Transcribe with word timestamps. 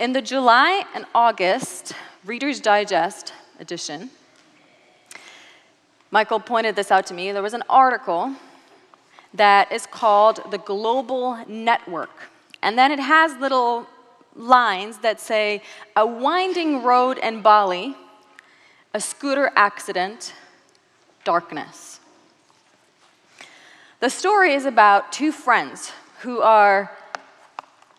In 0.00 0.12
the 0.12 0.22
July 0.22 0.84
and 0.92 1.04
August 1.14 1.92
Reader's 2.24 2.58
Digest 2.58 3.32
edition, 3.60 4.10
Michael 6.10 6.40
pointed 6.40 6.74
this 6.74 6.90
out 6.90 7.06
to 7.06 7.14
me. 7.14 7.30
There 7.30 7.42
was 7.42 7.54
an 7.54 7.62
article 7.68 8.34
that 9.34 9.70
is 9.70 9.86
called 9.86 10.40
The 10.50 10.58
Global 10.58 11.38
Network. 11.46 12.10
And 12.60 12.76
then 12.76 12.90
it 12.90 12.98
has 12.98 13.36
little 13.36 13.86
lines 14.34 14.98
that 14.98 15.20
say, 15.20 15.62
A 15.94 16.04
winding 16.04 16.82
road 16.82 17.18
in 17.18 17.40
Bali, 17.40 17.94
a 18.92 19.00
scooter 19.00 19.52
accident, 19.54 20.34
darkness. 21.22 22.00
The 24.00 24.10
story 24.10 24.54
is 24.54 24.66
about 24.66 25.12
two 25.12 25.30
friends 25.30 25.92
who 26.20 26.40
are 26.40 26.90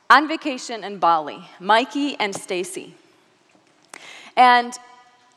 on 0.09 0.27
vacation 0.27 0.83
in 0.83 0.99
Bali, 0.99 1.47
Mikey 1.59 2.15
and 2.19 2.35
Stacy. 2.35 2.93
And 4.37 4.73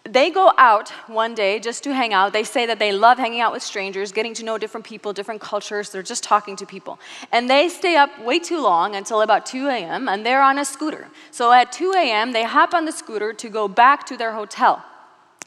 they 0.04 0.30
go 0.30 0.52
out 0.56 0.88
one 1.06 1.34
day 1.34 1.58
just 1.58 1.84
to 1.84 1.92
hang 1.92 2.14
out. 2.14 2.32
They 2.32 2.44
say 2.44 2.66
that 2.66 2.78
they 2.78 2.92
love 2.92 3.18
hanging 3.18 3.40
out 3.40 3.52
with 3.52 3.62
strangers, 3.62 4.10
getting 4.10 4.34
to 4.34 4.44
know 4.44 4.56
different 4.56 4.86
people, 4.86 5.12
different 5.12 5.40
cultures. 5.40 5.90
They're 5.90 6.02
just 6.02 6.24
talking 6.24 6.56
to 6.56 6.66
people. 6.66 6.98
And 7.30 7.48
they 7.48 7.68
stay 7.68 7.96
up 7.96 8.18
way 8.24 8.38
too 8.38 8.60
long 8.62 8.94
until 8.96 9.22
about 9.22 9.44
2 9.44 9.68
a.m., 9.68 10.08
and 10.08 10.24
they're 10.24 10.42
on 10.42 10.58
a 10.58 10.64
scooter. 10.64 11.08
So 11.30 11.52
at 11.52 11.72
2 11.72 11.92
a.m., 11.96 12.32
they 12.32 12.44
hop 12.44 12.74
on 12.74 12.84
the 12.86 12.92
scooter 12.92 13.32
to 13.34 13.48
go 13.48 13.68
back 13.68 14.06
to 14.06 14.16
their 14.16 14.32
hotel. 14.32 14.82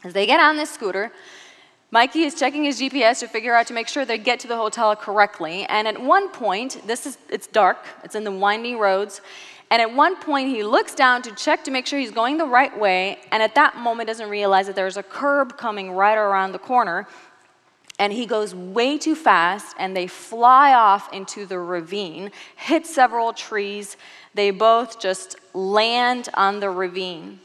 As 0.04 0.12
they 0.12 0.26
get 0.26 0.40
on 0.40 0.56
this 0.56 0.70
scooter, 0.70 1.12
Mikey 1.92 2.22
is 2.22 2.34
checking 2.34 2.64
his 2.64 2.80
GPS 2.80 3.20
to 3.20 3.28
figure 3.28 3.54
out 3.54 3.66
to 3.68 3.74
make 3.74 3.86
sure 3.86 4.04
they 4.04 4.18
get 4.18 4.40
to 4.40 4.48
the 4.48 4.56
hotel 4.56 4.96
correctly. 4.96 5.64
And 5.66 5.86
at 5.86 6.02
one 6.02 6.30
point, 6.30 6.80
this 6.86 7.06
is 7.06 7.18
it's 7.28 7.46
dark, 7.46 7.84
it's 8.02 8.14
in 8.14 8.24
the 8.24 8.32
winding 8.32 8.78
roads, 8.78 9.20
and 9.72 9.80
at 9.80 9.94
one 9.94 10.16
point, 10.16 10.48
he 10.48 10.62
looks 10.62 10.94
down 10.94 11.22
to 11.22 11.34
check 11.34 11.64
to 11.64 11.70
make 11.70 11.86
sure 11.86 11.98
he's 11.98 12.10
going 12.10 12.36
the 12.36 12.44
right 12.44 12.78
way, 12.78 13.18
and 13.30 13.42
at 13.42 13.54
that 13.54 13.76
moment, 13.78 14.06
doesn't 14.06 14.28
realize 14.28 14.66
that 14.66 14.76
there's 14.76 14.98
a 14.98 15.02
curb 15.02 15.56
coming 15.56 15.92
right 15.92 16.18
around 16.18 16.52
the 16.52 16.58
corner. 16.58 17.08
And 17.98 18.12
he 18.12 18.26
goes 18.26 18.54
way 18.54 18.98
too 18.98 19.14
fast, 19.14 19.74
and 19.78 19.96
they 19.96 20.06
fly 20.06 20.74
off 20.74 21.10
into 21.10 21.46
the 21.46 21.58
ravine, 21.58 22.30
hit 22.56 22.86
several 22.86 23.32
trees. 23.32 23.96
They 24.34 24.50
both 24.50 25.00
just 25.00 25.36
land 25.54 26.28
on 26.34 26.60
the 26.60 26.68
ravine, 26.68 27.40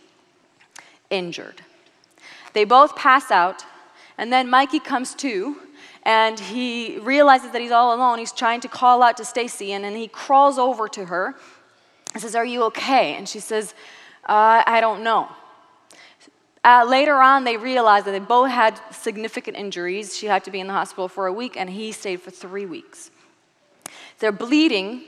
injured. 1.09 1.61
They 2.52 2.66
both 2.66 2.95
pass 2.98 3.32
out, 3.32 3.64
and 4.18 4.32
then 4.32 4.50
Mikey 4.50 4.80
comes 4.80 5.14
to, 5.16 5.58
and 6.04 6.40
he 6.40 6.98
realizes 7.00 7.52
that 7.52 7.62
he's 7.62 7.72
all 7.72 7.94
alone. 7.94 8.20
He's 8.20 8.32
trying 8.32 8.62
to 8.62 8.68
call 8.68 9.04
out 9.04 9.18
to 9.18 9.26
Stacy, 9.26 9.73
and 9.73 9.84
then 9.84 9.96
he 9.96 10.08
crawls 10.08 10.58
over 10.58 10.88
to 10.90 11.06
her 11.06 11.36
and 12.14 12.22
says, 12.22 12.36
Are 12.36 12.45
you 12.45 12.64
okay? 12.64 13.16
And 13.16 13.28
she 13.28 13.40
says, 13.40 13.73
uh, 14.26 14.64
I 14.66 14.82
don't 14.82 15.04
know. 15.04 15.30
Uh, 16.64 16.84
later 16.86 17.16
on, 17.16 17.45
they 17.45 17.56
realized 17.56 18.06
that 18.06 18.12
they 18.12 18.20
both 18.20 18.50
had 18.50 18.80
significant 18.92 19.56
injuries. 19.56 20.18
She 20.18 20.26
had 20.26 20.44
to 20.44 20.52
be 20.52 20.60
in 20.60 20.68
the 20.68 20.73
hospital 20.73 21.08
for 21.08 21.28
a 21.28 21.34
week, 21.34 21.56
and 21.56 21.70
he 21.70 21.92
stayed 21.92 22.22
for 22.22 22.32
three 22.32 22.66
weeks. 22.66 23.10
They're 24.20 24.34
bleeding, 24.34 25.04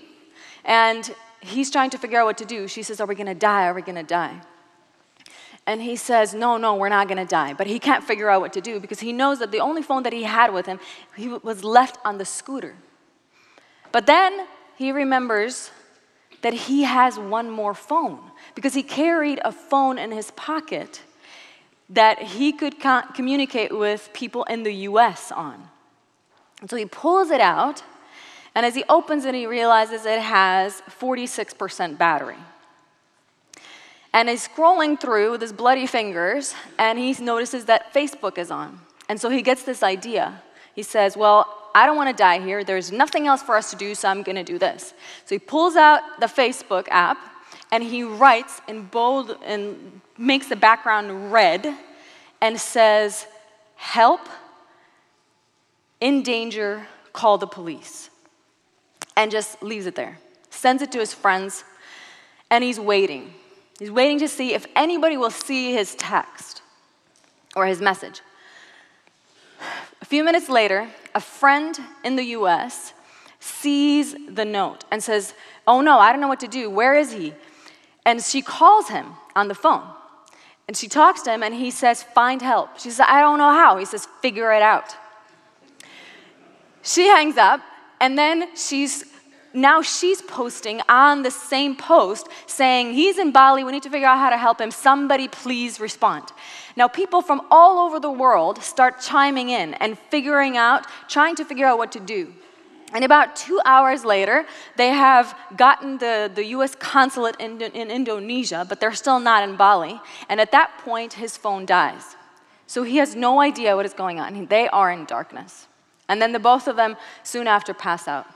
and 0.64 1.14
he's 1.42 1.70
trying 1.70 1.90
to 1.90 1.98
figure 1.98 2.20
out 2.20 2.28
what 2.28 2.38
to 2.38 2.46
do. 2.46 2.68
She 2.68 2.84
says, 2.84 3.02
Are 3.02 3.08
we 3.08 3.16
going 3.16 3.28
to 3.28 3.34
die? 3.34 3.66
Are 3.66 3.74
we 3.74 3.82
going 3.82 3.96
to 3.96 4.04
die? 4.04 4.40
And 5.70 5.84
he 5.84 5.98
says, 5.98 6.34
No, 6.34 6.58
no, 6.58 6.74
we're 6.74 6.90
not 6.90 7.08
to 7.10 7.26
die. 7.26 7.54
But 7.54 7.68
he 7.68 7.78
can't 7.78 8.04
figure 8.04 8.28
out 8.28 8.42
what 8.42 8.54
to 8.54 8.62
do 8.62 8.80
because 8.80 9.02
he 9.02 9.14
knows 9.14 9.38
that 9.38 9.52
the 9.52 9.60
only 9.60 9.84
phone 9.84 10.02
that 10.02 10.14
he 10.14 10.24
had 10.24 10.52
with 10.52 10.66
him 10.66 10.80
he 11.16 11.28
was 11.28 11.64
left 11.64 12.00
on 12.04 12.18
the 12.18 12.26
scooter. 12.26 12.74
But 13.92 14.08
then 14.08 14.48
he 14.78 14.92
remembers 14.92 15.70
that 16.42 16.54
he 16.54 16.86
has 16.86 17.20
one 17.20 17.52
more 17.52 17.76
phone 17.76 18.20
because 18.56 18.74
he 18.74 18.82
carried 18.82 19.40
a 19.46 19.52
phone 19.52 20.00
in 20.00 20.12
his 20.12 20.32
pocket 20.32 21.04
that 21.88 22.18
he 22.20 22.52
could 22.52 22.80
co- 22.80 23.04
communicate 23.14 23.72
with 23.72 24.10
people 24.12 24.46
in 24.46 24.64
the 24.64 24.74
US 24.90 25.32
on. 25.32 25.70
And 26.62 26.70
so 26.70 26.78
he 26.78 26.86
pulls 26.86 27.30
it 27.30 27.42
out, 27.42 27.84
and 28.56 28.66
as 28.66 28.74
he 28.74 28.84
opens 28.90 29.24
it, 29.24 29.36
he 29.36 29.46
realizes 29.46 30.08
it 30.08 30.20
has 30.20 30.82
46% 31.00 32.00
battery. 32.00 32.38
And 34.14 34.28
he's 34.28 34.48
scrolling 34.48 35.00
through 35.00 35.32
with 35.32 35.42
his 35.42 35.54
bloody 35.54 35.86
fingers, 35.86 36.56
and 36.78 36.98
he 36.98 37.14
notices 37.20 37.66
that 37.66 37.94
Facebook 37.94 38.38
is 38.38 38.50
on. 38.50 38.80
And 39.08 39.20
so 39.20 39.30
he 39.30 39.42
gets 39.42 39.64
this 39.64 39.84
idea. 39.84 40.42
He 40.74 40.84
says, 40.84 41.16
Well, 41.16 41.46
I 41.76 41.86
don't 41.86 41.96
want 41.96 42.10
to 42.10 42.16
die 42.16 42.40
here. 42.40 42.64
There's 42.64 42.92
nothing 42.92 43.28
else 43.28 43.44
for 43.44 43.56
us 43.56 43.70
to 43.72 43.76
do, 43.76 43.94
so 43.94 44.10
I'm 44.10 44.24
going 44.24 44.36
to 44.36 44.44
do 44.44 44.58
this. 44.58 44.94
So 45.26 45.36
he 45.36 45.40
pulls 45.40 45.76
out 45.76 46.02
the 46.20 46.26
Facebook 46.26 46.88
app 46.90 47.18
and 47.72 47.84
he 47.84 48.04
writes 48.04 48.62
in 48.68 48.84
bold 48.84 49.38
and 49.46 50.02
makes 50.18 50.48
the 50.48 50.56
background 50.56 51.32
red 51.32 51.76
and 52.42 52.60
says, 52.60 53.28
Help, 53.76 54.22
in 56.02 56.24
danger, 56.24 56.88
call 57.14 57.38
the 57.38 57.48
police. 57.48 58.10
And 59.16 59.32
just 59.32 59.62
leaves 59.62 59.86
it 59.86 59.96
there. 59.96 60.18
Sends 60.50 60.82
it 60.82 60.92
to 60.94 61.00
his 61.00 61.14
friends, 61.14 61.64
and 62.50 62.64
he's 62.64 62.80
waiting. 62.80 63.34
He's 63.80 63.90
waiting 63.90 64.20
to 64.20 64.28
see 64.28 64.54
if 64.54 64.68
anybody 64.76 65.16
will 65.16 65.32
see 65.32 65.74
his 65.74 65.96
text 65.96 66.62
or 67.56 67.66
his 67.66 67.80
message. 67.80 68.22
A 70.02 70.06
few 70.06 70.24
minutes 70.24 70.50
later, 70.50 70.90
a 71.16 71.22
friend 71.22 71.80
in 72.04 72.18
the 72.18 72.26
US 72.36 72.94
sees 73.40 74.16
the 74.28 74.46
note 74.46 74.84
and 74.92 75.02
says, 75.02 75.34
Oh 75.66 75.80
no, 75.80 75.98
I 75.98 76.12
don't 76.12 76.22
know 76.22 76.28
what 76.28 76.42
to 76.42 76.48
do. 76.48 76.70
Where 76.70 76.94
is 76.94 77.14
he? 77.14 77.34
And 78.06 78.22
she 78.22 78.42
calls 78.42 78.90
him 78.90 79.14
on 79.36 79.48
the 79.48 79.56
phone. 79.56 79.88
And 80.68 80.76
she 80.76 80.88
talks 80.88 81.22
to 81.24 81.32
him 81.32 81.42
and 81.42 81.56
he 81.56 81.72
says, 81.72 82.04
Find 82.04 82.42
help. 82.42 82.80
She 82.80 82.90
says, 82.90 83.06
I 83.08 83.22
don't 83.22 83.38
know 83.38 83.52
how. 83.52 83.78
He 83.78 83.86
says, 83.86 84.08
Figure 84.22 84.52
it 84.52 84.62
out. 84.62 84.96
She 86.82 87.08
hangs 87.08 87.38
up 87.38 87.62
and 88.02 88.18
then 88.18 88.56
she's 88.56 89.06
now 89.54 89.82
she's 89.82 90.22
posting 90.22 90.82
on 90.88 91.24
the 91.24 91.32
same 91.32 91.76
post 91.76 92.28
saying, 92.46 92.94
He's 92.94 93.18
in 93.18 93.32
Bali, 93.32 93.64
we 93.64 93.72
need 93.72 93.84
to 93.84 93.90
figure 93.90 94.08
out 94.08 94.20
how 94.20 94.30
to 94.30 94.38
help 94.38 94.62
him. 94.62 94.72
Somebody 94.72 95.28
please 95.28 95.80
respond. 95.80 96.26
Now, 96.76 96.88
people 96.88 97.22
from 97.22 97.42
all 97.50 97.80
over 97.80 98.00
the 98.00 98.12
world 98.12 98.62
start 98.62 99.02
chiming 99.02 99.50
in 99.50 99.74
and 99.76 99.98
figuring 100.10 100.56
out, 100.56 100.86
trying 101.08 101.36
to 101.36 101.46
figure 101.46 101.66
out 101.66 101.78
what 101.78 101.92
to 101.94 102.00
do. 102.00 102.34
And 102.94 103.04
about 103.04 103.36
two 103.36 103.60
hours 103.66 104.04
later, 104.04 104.46
they 104.76 104.90
have 104.90 105.38
gotten 105.56 105.98
the, 106.00 106.32
the 106.34 106.46
US 106.46 106.76
consulate 106.76 107.36
in, 107.40 107.62
in 107.62 107.92
Indonesia, 107.92 108.66
but 108.68 108.80
they're 108.80 108.94
still 108.94 109.20
not 109.20 109.48
in 109.48 109.56
Bali. 109.56 110.00
And 110.28 110.40
at 110.40 110.52
that 110.52 110.78
point, 110.80 111.14
his 111.14 111.38
phone 111.38 111.66
dies. 111.66 112.16
So 112.66 112.84
he 112.84 112.98
has 112.98 113.16
no 113.16 113.42
idea 113.42 113.76
what 113.76 113.86
is 113.86 113.94
going 113.94 114.20
on. 114.20 114.46
They 114.46 114.68
are 114.70 114.92
in 114.92 115.06
darkness. 115.06 115.68
And 116.08 116.22
then 116.22 116.34
the 116.34 116.40
both 116.40 116.68
of 116.68 116.76
them 116.76 116.98
soon 117.24 117.48
after 117.48 117.74
pass 117.74 118.08
out. 118.08 118.28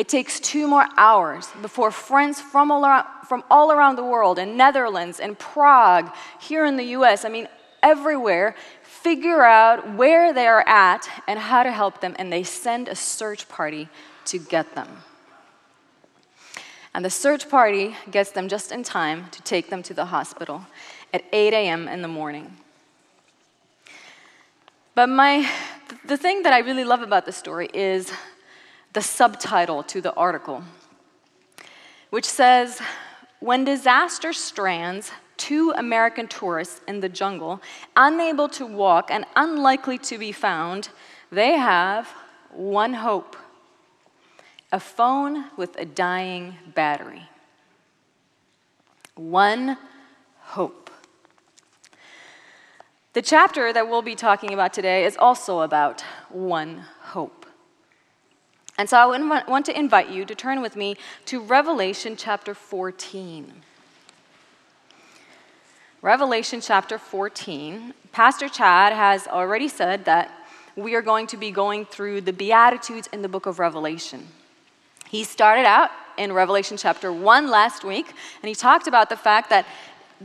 It 0.00 0.08
takes 0.08 0.40
two 0.40 0.66
more 0.66 0.86
hours 0.96 1.50
before 1.60 1.90
friends 1.90 2.40
from 2.40 2.70
all, 2.70 2.86
around, 2.86 3.04
from 3.28 3.44
all 3.50 3.70
around 3.70 3.96
the 3.96 4.02
world, 4.02 4.38
in 4.38 4.56
Netherlands, 4.56 5.20
in 5.20 5.36
Prague, 5.36 6.10
here 6.40 6.64
in 6.64 6.78
the 6.78 6.84
US, 6.96 7.26
I 7.26 7.28
mean, 7.28 7.48
everywhere, 7.82 8.56
figure 8.82 9.44
out 9.44 9.96
where 9.96 10.32
they 10.32 10.46
are 10.46 10.66
at 10.66 11.06
and 11.28 11.38
how 11.38 11.62
to 11.62 11.70
help 11.70 12.00
them, 12.00 12.16
and 12.18 12.32
they 12.32 12.42
send 12.42 12.88
a 12.88 12.94
search 12.94 13.46
party 13.46 13.90
to 14.24 14.38
get 14.38 14.74
them. 14.74 14.88
And 16.94 17.04
the 17.04 17.10
search 17.10 17.50
party 17.50 17.94
gets 18.10 18.30
them 18.30 18.48
just 18.48 18.72
in 18.72 18.82
time 18.82 19.28
to 19.32 19.42
take 19.42 19.68
them 19.68 19.82
to 19.82 19.92
the 19.92 20.06
hospital 20.06 20.64
at 21.12 21.24
8 21.30 21.52
a.m. 21.52 21.88
in 21.88 22.00
the 22.00 22.08
morning. 22.08 22.56
But 24.94 25.10
my, 25.10 25.46
the 26.06 26.16
thing 26.16 26.42
that 26.44 26.54
I 26.54 26.60
really 26.60 26.84
love 26.84 27.02
about 27.02 27.26
the 27.26 27.32
story 27.32 27.68
is 27.74 28.10
the 28.92 29.02
subtitle 29.02 29.82
to 29.84 30.00
the 30.00 30.14
article, 30.14 30.64
which 32.10 32.24
says 32.24 32.80
When 33.38 33.64
disaster 33.64 34.32
strands 34.32 35.12
two 35.36 35.72
American 35.76 36.28
tourists 36.28 36.80
in 36.86 37.00
the 37.00 37.08
jungle, 37.08 37.62
unable 37.96 38.48
to 38.50 38.66
walk 38.66 39.10
and 39.10 39.24
unlikely 39.36 39.98
to 39.98 40.18
be 40.18 40.32
found, 40.32 40.90
they 41.30 41.56
have 41.56 42.08
one 42.50 42.94
hope 42.94 43.36
a 44.72 44.80
phone 44.80 45.46
with 45.56 45.76
a 45.78 45.84
dying 45.84 46.56
battery. 46.74 47.28
One 49.16 49.76
hope. 50.40 50.90
The 53.12 53.22
chapter 53.22 53.72
that 53.72 53.88
we'll 53.88 54.02
be 54.02 54.14
talking 54.14 54.52
about 54.52 54.72
today 54.72 55.04
is 55.04 55.16
also 55.16 55.60
about 55.60 56.02
one 56.28 56.84
hope. 57.00 57.39
And 58.80 58.88
so 58.88 58.96
I 58.96 59.42
want 59.46 59.66
to 59.66 59.78
invite 59.78 60.08
you 60.08 60.24
to 60.24 60.34
turn 60.34 60.62
with 60.62 60.74
me 60.74 60.96
to 61.26 61.42
Revelation 61.42 62.16
chapter 62.16 62.54
14. 62.54 63.52
Revelation 66.00 66.62
chapter 66.62 66.96
14. 66.96 67.92
Pastor 68.10 68.48
Chad 68.48 68.94
has 68.94 69.26
already 69.26 69.68
said 69.68 70.06
that 70.06 70.30
we 70.76 70.94
are 70.94 71.02
going 71.02 71.26
to 71.26 71.36
be 71.36 71.50
going 71.50 71.84
through 71.84 72.22
the 72.22 72.32
Beatitudes 72.32 73.06
in 73.12 73.20
the 73.20 73.28
book 73.28 73.44
of 73.44 73.58
Revelation. 73.58 74.26
He 75.10 75.24
started 75.24 75.66
out 75.66 75.90
in 76.16 76.32
Revelation 76.32 76.78
chapter 76.78 77.12
1 77.12 77.50
last 77.50 77.84
week, 77.84 78.06
and 78.40 78.48
he 78.48 78.54
talked 78.54 78.86
about 78.86 79.10
the 79.10 79.16
fact 79.18 79.50
that 79.50 79.66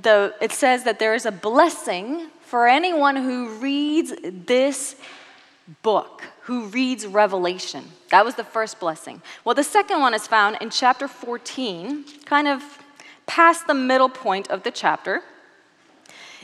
the, 0.01 0.34
it 0.40 0.54
says 0.54 0.86
that 0.86 0.98
there 0.98 1.13
is 1.13 1.25
a 1.25 1.31
blessing 1.34 2.28
for 2.40 2.69
anyone 2.69 3.18
who 3.18 3.50
reads 3.58 4.13
this 4.24 4.96
book, 5.81 6.24
who 6.45 6.68
reads 6.68 7.07
Revelation. 7.07 7.83
That 8.12 8.24
was 8.24 8.36
the 8.36 8.44
first 8.44 8.80
blessing. 8.80 9.21
Well, 9.44 9.56
the 9.56 9.63
second 9.63 10.00
one 10.00 10.13
is 10.13 10.27
found 10.27 10.57
in 10.62 10.69
chapter 10.69 11.07
14, 11.07 12.06
kind 12.25 12.47
of 12.47 12.62
past 13.25 13.65
the 13.65 13.74
middle 13.74 14.09
point 14.09 14.51
of 14.51 14.62
the 14.62 14.69
chapter, 14.69 15.24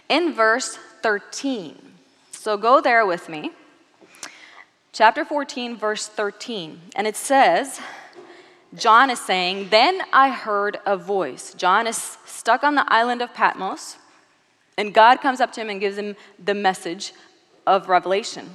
in 0.09 0.33
verse 0.33 0.79
13. 1.03 1.77
So 2.31 2.57
go 2.57 2.81
there 2.81 3.05
with 3.05 3.29
me. 3.29 3.51
Chapter 4.91 5.23
14, 5.23 5.77
verse 5.77 6.07
13. 6.07 6.81
And 6.95 7.05
it 7.05 7.15
says, 7.15 7.79
John 8.73 9.11
is 9.11 9.19
saying, 9.19 9.69
Then 9.69 10.01
I 10.11 10.31
heard 10.31 10.79
a 10.83 10.97
voice. 10.97 11.53
John 11.53 11.85
is 11.85 12.17
stuck 12.25 12.63
on 12.63 12.73
the 12.73 12.91
island 12.91 13.21
of 13.21 13.35
Patmos, 13.35 13.97
and 14.79 14.95
God 14.95 15.21
comes 15.21 15.39
up 15.39 15.51
to 15.53 15.61
him 15.61 15.69
and 15.69 15.79
gives 15.79 15.99
him 15.99 16.15
the 16.43 16.55
message 16.55 17.13
of 17.67 17.87
Revelation. 17.87 18.49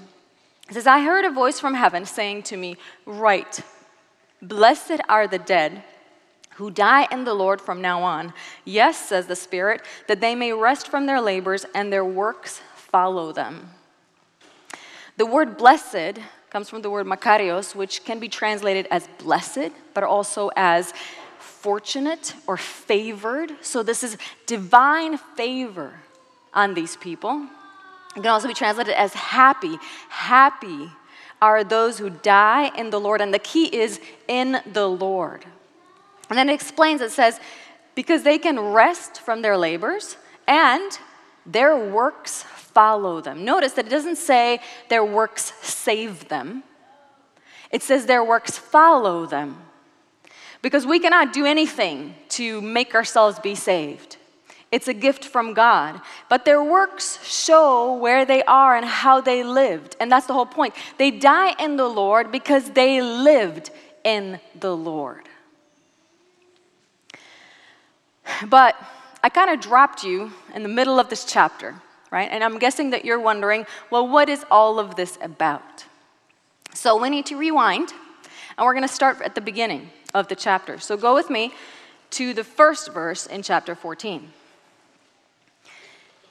He 0.69 0.75
says, 0.75 0.87
I 0.87 1.01
heard 1.01 1.25
a 1.25 1.31
voice 1.31 1.61
from 1.61 1.75
heaven 1.75 2.05
saying 2.07 2.45
to 2.45 2.57
me, 2.57 2.77
Write, 3.05 3.61
blessed 4.43 5.01
are 5.09 5.29
the 5.29 5.39
dead 5.39 5.83
who 6.57 6.71
die 6.71 7.07
in 7.13 7.25
the 7.25 7.35
Lord 7.35 7.61
from 7.61 7.81
now 7.81 8.03
on. 8.03 8.33
Yes, 8.65 8.97
says 8.97 9.27
the 9.27 9.37
Spirit, 9.37 9.83
that 10.09 10.21
they 10.21 10.35
may 10.35 10.53
rest 10.53 10.89
from 10.89 11.07
their 11.07 11.21
labors 11.21 11.67
and 11.75 11.93
their 11.93 12.05
works 12.05 12.63
follow 12.75 13.31
them. 13.31 13.71
The 15.19 15.27
word 15.27 15.59
blessed 15.59 16.19
comes 16.51 16.71
from 16.71 16.83
the 16.83 16.91
word 16.91 17.07
makarios, 17.07 17.75
which 17.75 18.05
can 18.05 18.19
be 18.19 18.29
translated 18.29 18.89
as 18.91 19.09
blessed, 19.19 19.71
but 19.93 20.03
also 20.03 20.51
as 20.57 20.95
fortunate 21.39 22.35
or 22.47 22.57
favored. 22.57 23.53
So 23.61 23.83
this 23.83 24.03
is 24.03 24.17
divine 24.47 25.19
favor 25.19 25.95
on 26.55 26.75
these 26.75 26.97
people. 26.97 27.47
It 28.17 28.23
can 28.23 28.31
also 28.31 28.49
be 28.49 28.55
translated 28.55 28.95
as 28.95 29.13
happy. 29.13 29.79
Happy 30.09 30.91
are 31.43 31.63
those 31.63 31.99
who 31.99 32.09
die 32.09 32.71
in 32.77 32.91
the 32.91 32.99
Lord. 32.99 33.21
And 33.21 33.33
the 33.33 33.39
key 33.39 33.67
is 33.67 34.01
in 34.27 34.59
the 34.73 34.89
Lord. 34.89 35.45
And 36.31 36.39
then 36.39 36.49
it 36.49 36.55
explains, 36.55 37.03
it 37.03 37.13
says, 37.13 37.39
because 37.95 38.23
they 38.23 38.39
can 38.39 38.59
rest 38.59 39.21
from 39.21 39.43
their 39.43 39.57
labors 39.57 40.17
and 40.49 40.99
their 41.45 41.77
works 41.77 42.43
follow 42.43 43.21
them. 43.21 43.45
Notice 43.45 43.73
that 43.73 43.87
it 43.87 43.91
doesn't 43.91 44.17
say 44.17 44.61
their 44.89 45.05
works 45.05 45.53
save 45.63 46.29
them, 46.29 46.63
it 47.71 47.83
says 47.83 48.07
their 48.07 48.25
works 48.25 48.59
follow 48.59 49.27
them. 49.27 49.59
Because 50.63 50.87
we 50.87 50.99
cannot 50.99 51.33
do 51.33 51.45
anything 51.45 52.15
to 52.31 52.61
make 52.61 52.95
ourselves 52.95 53.39
be 53.39 53.55
saved. 53.55 54.17
It's 54.73 54.89
a 54.89 54.95
gift 54.95 55.25
from 55.25 55.55
God. 55.55 56.01
But 56.29 56.45
their 56.45 56.63
works 56.63 57.25
show 57.25 57.95
where 57.95 58.25
they 58.25 58.43
are 58.45 58.77
and 58.77 58.85
how 58.85 59.21
they 59.21 59.43
lived. 59.45 59.97
And 60.01 60.11
that's 60.11 60.27
the 60.27 60.35
whole 60.35 60.47
point. 60.47 60.75
They 60.99 61.11
die 61.11 61.55
in 61.63 61.77
the 61.77 61.89
Lord 61.89 62.33
because 62.33 62.71
they 62.71 63.01
lived 63.01 63.71
in 64.05 64.41
the 64.59 64.77
Lord. 64.77 65.29
But 68.47 68.77
I 69.23 69.29
kind 69.29 69.51
of 69.51 69.61
dropped 69.61 70.03
you 70.05 70.33
in 70.55 70.63
the 70.63 70.69
middle 70.69 70.99
of 70.99 71.09
this 71.09 71.25
chapter, 71.25 71.77
right? 72.11 72.29
And 72.31 72.43
I'm 72.43 72.59
guessing 72.59 72.91
that 72.91 73.05
you're 73.05 73.21
wondering, 73.21 73.67
well, 73.91 74.07
what 74.07 74.29
is 74.29 74.45
all 74.51 74.79
of 74.79 74.97
this 74.97 75.17
about? 75.21 75.85
So 76.75 77.01
we 77.01 77.09
need 77.09 77.27
to 77.27 77.37
rewind, 77.37 77.93
and 78.59 78.65
we're 78.65 78.75
going 78.75 78.87
to 78.87 78.93
start 78.93 79.23
at 79.23 79.35
the 79.35 79.41
beginning 79.41 79.91
of 80.13 80.29
the 80.29 80.35
chapter. 80.35 80.79
So 80.79 80.97
go 80.97 81.15
with 81.15 81.31
me 81.31 81.53
to 82.11 82.35
the 82.35 82.45
first 82.45 82.93
verse 82.93 83.27
in 83.27 83.43
chapter 83.43 83.75
14. 83.75 84.29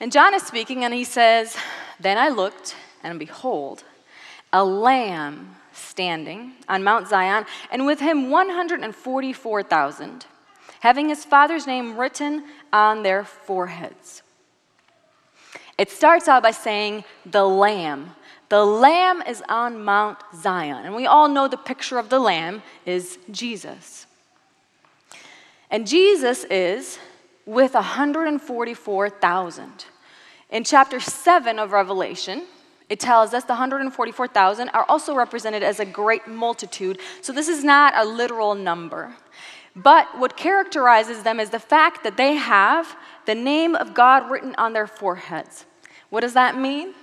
And 0.06 0.12
John 0.12 0.36
is 0.36 0.44
speaking, 0.44 0.84
and 0.84 0.94
he 0.94 1.04
says, 1.04 1.58
Then 2.00 2.20
I 2.20 2.30
looked, 2.30 2.76
and 3.02 3.18
behold, 3.18 3.84
a 4.54 4.64
lamb 4.64 5.56
standing 5.74 6.52
on 6.70 6.84
Mount 6.84 7.08
Zion, 7.08 7.48
and 7.72 7.88
with 7.88 8.02
him 8.02 8.30
144,000 8.30 10.28
having 10.82 11.10
his 11.10 11.26
father's 11.26 11.66
name 11.66 11.98
written 11.98 12.44
on 12.72 13.02
their 13.02 13.24
foreheads. 13.24 14.22
It 15.80 15.90
starts 15.90 16.28
out 16.28 16.44
by 16.44 16.52
saying, 16.52 17.04
the 17.26 17.46
lamb. 17.46 18.12
The 18.50 18.64
lamb 18.64 19.24
is 19.24 19.42
on 19.50 19.84
Mount 19.84 20.20
Zion. 20.36 20.86
And 20.86 20.94
we 20.94 21.08
all 21.08 21.28
know 21.28 21.48
the 21.48 21.58
picture 21.58 21.98
of 21.98 22.10
the 22.10 22.20
lamb 22.20 22.62
is 22.86 23.18
Jesus. 23.32 24.06
And 25.72 25.88
Jesus 25.88 26.44
is 26.44 27.00
with 27.48 27.74
144,000. 27.74 29.86
In 30.56 30.64
chapter 30.64 31.02
7 31.02 31.60
of 31.60 31.74
Revelation, 31.74 32.44
it 32.88 32.98
tells 32.98 33.34
us 33.34 33.44
the 33.44 33.50
144,000 33.50 34.70
are 34.70 34.86
also 34.88 35.14
represented 35.14 35.64
as 35.64 35.82
a 35.82 35.86
great 35.86 36.30
multitude. 36.30 36.98
So 37.20 37.34
this 37.34 37.50
is 37.50 37.66
not 37.66 37.94
a 37.98 38.06
literal 38.06 38.56
number. 38.56 39.14
But 39.76 40.18
what 40.18 40.38
characterizes 40.38 41.24
them 41.24 41.42
is 41.42 41.50
the 41.50 41.60
fact 41.60 42.06
that 42.06 42.16
they 42.16 42.36
have 42.36 42.96
the 43.26 43.36
name 43.36 43.76
of 43.76 43.94
God 43.94 44.32
written 44.32 44.56
on 44.58 44.72
their 44.72 44.88
foreheads. 44.88 45.66
What 46.10 46.22
does 46.22 46.36
that 46.36 46.58
mean? 46.58 46.94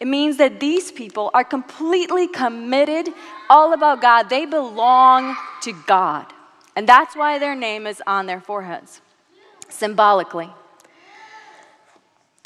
It 0.00 0.08
means 0.08 0.36
that 0.38 0.58
these 0.58 0.90
people 0.90 1.30
are 1.34 1.44
completely 1.44 2.26
committed, 2.26 3.14
all 3.48 3.74
about 3.74 4.02
God. 4.02 4.28
They 4.28 4.44
belong 4.44 5.36
to 5.62 5.72
God. 5.86 6.26
And 6.74 6.88
that's 6.88 7.14
why 7.14 7.38
their 7.38 7.54
name 7.54 7.86
is 7.86 8.02
on 8.08 8.26
their 8.26 8.40
foreheads, 8.40 9.00
symbolically. 9.68 10.50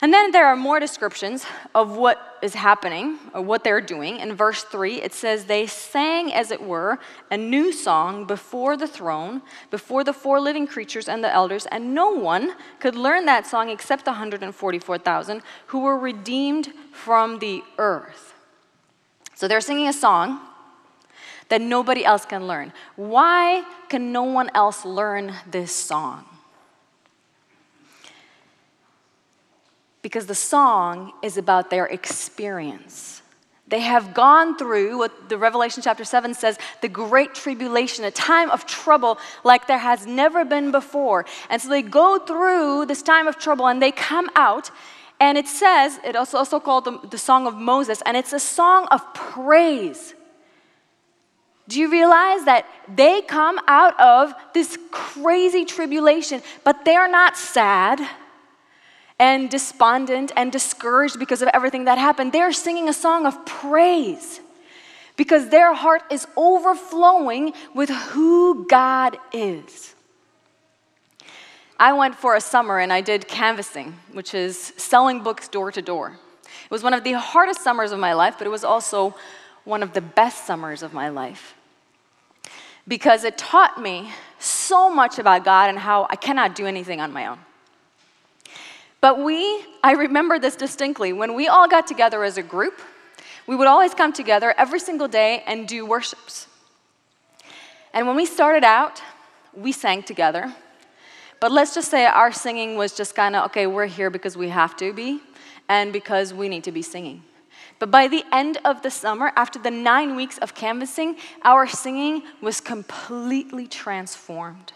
And 0.03 0.13
then 0.13 0.33
there 0.33 0.49
are 0.49 0.57
more 0.57 0.81
descriptions 0.81 1.47
of 1.77 1.97
what 1.97 2.39
is 2.43 2.55
happening 2.55 3.21
or 3.33 3.41
what 3.41 3.63
they're 3.63 3.81
doing. 3.81 4.19
In 4.19 4.35
verse 4.35 4.65
3, 4.65 5.01
it 5.01 5.15
says, 5.15 5.45
They 5.45 5.69
sang, 5.69 6.33
as 6.33 6.51
it 6.51 6.61
were, 6.61 6.99
a 7.31 7.37
new 7.37 7.73
song 7.73 8.25
before 8.25 8.77
the 8.77 8.89
throne, 8.89 9.43
before 9.71 10.03
the 10.03 10.13
four 10.13 10.41
living 10.41 10.67
creatures 10.67 11.09
and 11.09 11.23
the 11.23 11.33
elders, 11.33 11.67
and 11.67 11.95
no 11.95 12.11
one 12.11 12.55
could 12.81 12.97
learn 12.97 13.27
that 13.27 13.47
song 13.47 13.71
except 13.71 14.05
the 14.05 14.11
144,000 14.11 15.41
who 15.67 15.79
were 15.79 15.97
redeemed 15.97 16.73
from 16.91 17.39
the 17.39 17.63
earth. 17.79 18.35
So 19.37 19.47
they're 19.47 19.61
singing 19.61 19.87
a 19.87 19.93
song 19.93 20.41
that 21.49 21.61
nobody 21.61 22.05
else 22.05 22.27
can 22.27 22.49
learn. 22.49 22.73
Why 22.97 23.65
can 23.89 24.11
no 24.11 24.25
one 24.25 24.51
else 24.53 24.85
learn 24.85 25.33
this 25.49 25.73
song? 25.73 26.25
Because 30.03 30.27
the 30.27 30.35
song 30.35 31.13
is 31.23 31.39
about 31.39 31.71
their 31.71 31.87
experience. 31.87 33.23
They 33.69 33.81
have 33.81 34.13
gone 34.13 34.59
through 34.59 34.99
what 34.99 35.31
the 35.31 35.39
Revelation 35.39 35.82
chapter 35.82 36.05
7 36.05 36.35
says 36.35 36.59
the 36.82 36.89
great 36.89 37.35
tribulation, 37.35 38.05
a 38.05 38.11
time 38.11 38.51
of 38.51 38.67
trouble 38.67 39.19
like 39.44 39.67
there 39.67 39.79
has 39.79 40.06
never 40.06 40.44
been 40.44 40.73
before. 40.73 41.25
And 41.49 41.63
so 41.63 41.71
they 41.71 41.81
go 41.81 42.19
through 42.19 42.87
this 42.87 43.01
time 43.01 43.27
of 43.27 43.39
trouble 43.39 43.69
and 43.69 43.81
they 43.81 43.93
come 43.93 44.29
out. 44.37 44.71
And 45.21 45.39
it 45.39 45.47
says, 45.47 45.99
it 46.05 46.17
also, 46.17 46.37
also 46.37 46.61
called 46.61 46.85
the, 46.85 46.99
the 47.09 47.17
Song 47.17 47.47
of 47.47 47.55
Moses, 47.55 48.03
and 48.05 48.17
it's 48.17 48.32
a 48.32 48.41
song 48.41 48.89
of 48.91 49.15
praise. 49.15 50.15
Do 51.69 51.79
you 51.79 51.91
realize 51.91 52.44
that 52.44 52.67
they 52.94 53.23
come 53.23 53.61
out 53.69 53.99
of 54.01 54.35
this 54.53 54.77
crazy 54.91 55.65
tribulation, 55.65 56.43
but 56.65 56.85
they're 56.85 57.09
not 57.09 57.37
sad? 57.37 58.01
And 59.22 59.48
despondent 59.48 60.32
and 60.34 60.50
discouraged 60.50 61.17
because 61.17 61.43
of 61.43 61.48
everything 61.55 61.84
that 61.84 61.96
happened. 61.96 62.32
They're 62.32 62.52
singing 62.52 62.88
a 62.88 62.93
song 62.93 63.24
of 63.24 63.46
praise 63.46 64.41
because 65.17 65.48
their 65.48 65.72
heart 65.72 66.02
is 66.10 66.26
overflowing 66.36 67.52
with 67.72 67.88
who 67.88 68.67
God 68.67 69.17
is. 69.32 69.94
I 71.79 71.93
went 71.93 72.17
for 72.17 72.34
a 72.34 72.41
summer 72.41 72.81
and 72.81 72.93
I 72.93 73.00
did 73.00 73.29
canvassing, 73.29 73.94
which 74.10 74.34
is 74.34 74.72
selling 74.76 75.22
books 75.22 75.46
door 75.46 75.70
to 75.70 75.81
door. 75.81 76.19
It 76.64 76.70
was 76.72 76.82
one 76.82 76.93
of 76.93 77.05
the 77.05 77.12
hardest 77.12 77.60
summers 77.62 77.93
of 77.93 78.00
my 78.00 78.14
life, 78.14 78.34
but 78.38 78.48
it 78.48 78.50
was 78.50 78.64
also 78.64 79.14
one 79.62 79.84
of 79.84 79.93
the 79.93 80.00
best 80.00 80.48
summers 80.48 80.82
of 80.82 80.93
my 80.93 81.10
life 81.10 81.55
because 82.88 83.22
it 83.22 83.38
taught 83.38 83.81
me 83.81 84.10
so 84.41 84.91
much 84.91 85.20
about 85.20 85.44
God 85.44 85.70
and 85.70 85.79
how 85.79 86.08
I 86.10 86.17
cannot 86.17 86.56
do 86.56 86.67
anything 86.67 87.00
on 87.00 87.12
my 87.12 87.29
own. 87.29 87.38
But 89.03 89.19
we, 89.19 89.65
I 89.82 89.93
remember 89.93 90.39
this 90.39 90.55
distinctly, 90.55 91.13
when 91.13 91.35
we 91.35 91.49
all 91.49 91.69
got 91.69 91.89
together 91.89 92.23
as 92.23 92.39
a 92.39 92.43
group, 92.43 92.81
we 93.49 93.56
would 93.56 93.67
always 93.67 93.94
come 93.94 94.13
together 94.13 94.55
every 94.56 94.79
single 94.79 95.09
day 95.09 95.43
and 95.44 95.67
do 95.67 95.85
worships. 95.85 96.47
And 97.93 98.06
when 98.06 98.15
we 98.15 98.25
started 98.25 98.63
out, 98.63 99.03
we 99.53 99.73
sang 99.73 100.05
together. 100.05 100.55
But 101.41 101.51
let's 101.51 101.75
just 101.75 101.91
say 101.91 102.06
our 102.06 102.31
singing 102.31 102.77
was 102.77 102.94
just 102.94 103.17
kind 103.17 103.35
of 103.35 103.47
okay, 103.47 103.67
we're 103.67 103.87
here 103.87 104.09
because 104.09 104.37
we 104.37 104.49
have 104.51 104.77
to 104.77 104.93
be 104.93 105.21
and 105.69 105.93
because 105.93 106.32
we 106.32 106.49
need 106.49 106.63
to 106.65 106.73
be 106.73 106.82
singing. 106.82 107.25
But 107.81 107.91
by 107.91 108.06
the 108.06 108.25
end 108.31 108.59
of 108.65 108.82
the 108.82 108.91
summer, 108.91 109.32
after 109.35 109.59
the 109.59 109.73
nine 109.73 110.15
weeks 110.15 110.39
of 110.39 110.55
canvassing, 110.55 111.17
our 111.43 111.67
singing 111.67 112.23
was 112.41 112.61
completely 112.61 113.67
transformed. 113.67 114.73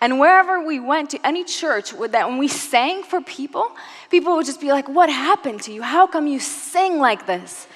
And 0.00 0.20
wherever 0.20 0.64
we 0.64 0.78
went 0.78 1.10
to 1.10 1.26
any 1.26 1.44
church, 1.44 1.92
that 1.92 2.28
when 2.28 2.38
we 2.38 2.48
sang 2.48 3.02
for 3.02 3.20
people, 3.20 3.70
people 4.10 4.36
would 4.36 4.46
just 4.46 4.60
be 4.60 4.70
like, 4.70 4.88
What 4.88 5.10
happened 5.10 5.62
to 5.62 5.72
you? 5.72 5.82
How 5.82 6.06
come 6.06 6.26
you 6.26 6.40
sing 6.40 6.98
like 6.98 7.26
this? 7.26 7.66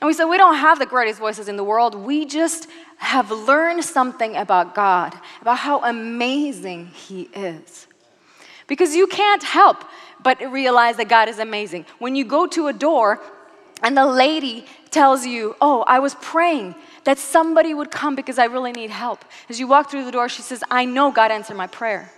And 0.00 0.06
we 0.06 0.14
said, 0.14 0.26
We 0.26 0.36
don't 0.36 0.56
have 0.56 0.78
the 0.78 0.86
greatest 0.86 1.18
voices 1.18 1.48
in 1.48 1.56
the 1.56 1.64
world. 1.64 1.94
We 1.94 2.24
just 2.24 2.68
have 2.98 3.30
learned 3.30 3.84
something 3.84 4.36
about 4.36 4.74
God, 4.74 5.14
about 5.40 5.58
how 5.58 5.82
amazing 5.82 6.86
He 6.86 7.22
is. 7.34 7.86
Because 8.66 8.94
you 8.94 9.06
can't 9.06 9.42
help 9.42 9.84
but 10.22 10.40
realize 10.40 10.96
that 10.96 11.08
God 11.08 11.28
is 11.28 11.38
amazing. 11.38 11.86
When 11.98 12.16
you 12.16 12.24
go 12.24 12.46
to 12.48 12.66
a 12.66 12.72
door 12.72 13.20
and 13.82 13.96
the 13.96 14.06
lady 14.06 14.66
tells 14.90 15.24
you, 15.24 15.56
Oh, 15.60 15.84
I 15.86 16.00
was 16.00 16.14
praying 16.16 16.74
that 17.08 17.18
somebody 17.18 17.72
would 17.72 17.90
come 17.90 18.14
because 18.14 18.38
I 18.38 18.44
really 18.44 18.70
need 18.70 18.90
help. 18.90 19.24
As 19.48 19.58
you 19.58 19.66
walk 19.66 19.90
through 19.90 20.04
the 20.04 20.12
door, 20.12 20.28
she 20.28 20.42
says, 20.42 20.62
I 20.70 20.84
know 20.84 21.10
God 21.10 21.30
answered 21.30 21.56
my 21.56 21.66
prayer. 21.66 22.12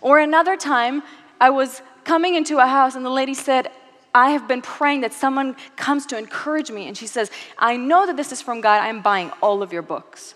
Or 0.00 0.18
another 0.18 0.56
time, 0.56 1.02
I 1.38 1.50
was 1.50 1.82
coming 2.04 2.36
into 2.36 2.56
a 2.56 2.66
house 2.66 2.94
and 2.94 3.04
the 3.04 3.10
lady 3.10 3.34
said, 3.34 3.70
I 4.14 4.30
have 4.30 4.48
been 4.48 4.62
praying 4.62 5.02
that 5.02 5.12
someone 5.12 5.56
comes 5.76 6.06
to 6.06 6.16
encourage 6.16 6.70
me. 6.70 6.88
And 6.88 6.96
she 6.96 7.06
says, 7.06 7.30
I 7.58 7.76
know 7.76 8.06
that 8.06 8.16
this 8.16 8.32
is 8.32 8.40
from 8.40 8.62
God. 8.62 8.80
I'm 8.80 9.02
buying 9.02 9.30
all 9.42 9.62
of 9.62 9.74
your 9.74 9.82
books. 9.82 10.34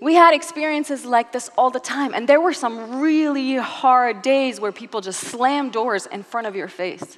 We 0.00 0.14
had 0.14 0.34
experiences 0.34 1.04
like 1.04 1.30
this 1.30 1.52
all 1.56 1.70
the 1.70 1.78
time. 1.78 2.14
And 2.14 2.28
there 2.28 2.40
were 2.40 2.52
some 2.52 2.98
really 3.00 3.54
hard 3.58 4.22
days 4.22 4.58
where 4.58 4.72
people 4.72 5.02
just 5.02 5.20
slam 5.20 5.70
doors 5.70 6.06
in 6.06 6.24
front 6.24 6.48
of 6.48 6.56
your 6.56 6.66
face. 6.66 7.16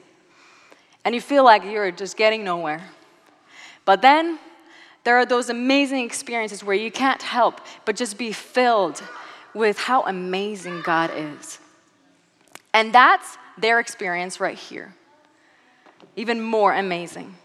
And 1.07 1.15
you 1.15 1.23
feel 1.23 1.43
like 1.43 1.65
you're 1.65 1.91
just 1.91 2.19
getting 2.19 2.45
nowhere. 2.45 2.83
But 3.87 4.03
then 4.03 4.39
there 5.05 5.17
are 5.19 5.27
those 5.27 5.51
amazing 5.51 6.05
experiences 6.05 6.65
where 6.65 6.77
you 6.77 6.91
can't 6.91 7.23
help 7.23 7.61
but 7.85 7.97
just 7.97 8.19
be 8.19 8.33
filled 8.33 9.03
with 9.55 9.79
how 9.79 10.03
amazing 10.03 10.83
God 10.83 11.11
is. 11.15 11.59
And 12.73 12.93
that's 12.93 13.39
their 13.57 13.79
experience 13.79 14.41
right 14.41 14.59
here. 14.59 14.95
Even 16.17 16.41
more 16.41 16.75
amazing. 16.75 17.37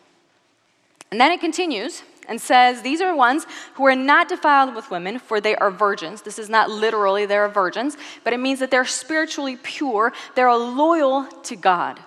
And 1.11 1.19
then 1.19 1.31
it 1.31 1.39
continues 1.39 2.03
and 2.27 2.39
says, 2.39 2.81
These 2.81 3.01
are 3.01 3.15
ones 3.15 3.45
who 3.75 3.85
are 3.85 3.95
not 3.95 4.29
defiled 4.29 4.75
with 4.75 4.89
women, 4.89 5.19
for 5.19 5.41
they 5.41 5.55
are 5.55 5.71
virgins. 5.71 6.21
This 6.21 6.39
is 6.39 6.49
not 6.49 6.69
literally 6.69 7.25
they're 7.25 7.47
virgins, 7.47 7.97
but 8.23 8.33
it 8.33 8.39
means 8.39 8.59
that 8.59 8.71
they're 8.71 8.85
spiritually 8.85 9.57
pure, 9.61 10.13
they're 10.35 10.53
loyal 10.53 11.25
to 11.43 11.55
God. 11.55 11.99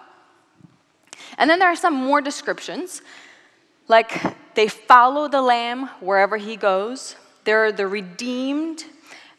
And 1.39 1.49
then 1.49 1.59
there 1.59 1.69
are 1.69 1.77
some 1.77 1.95
more 1.95 2.21
descriptions, 2.21 3.03
like 3.89 4.21
they 4.55 4.69
follow 4.69 5.29
the 5.29 5.43
Lamb 5.43 5.89
wherever 6.01 6.37
he 6.37 6.57
goes, 6.57 7.17
they're 7.45 7.73
the 7.73 7.87
redeemed, 7.87 8.85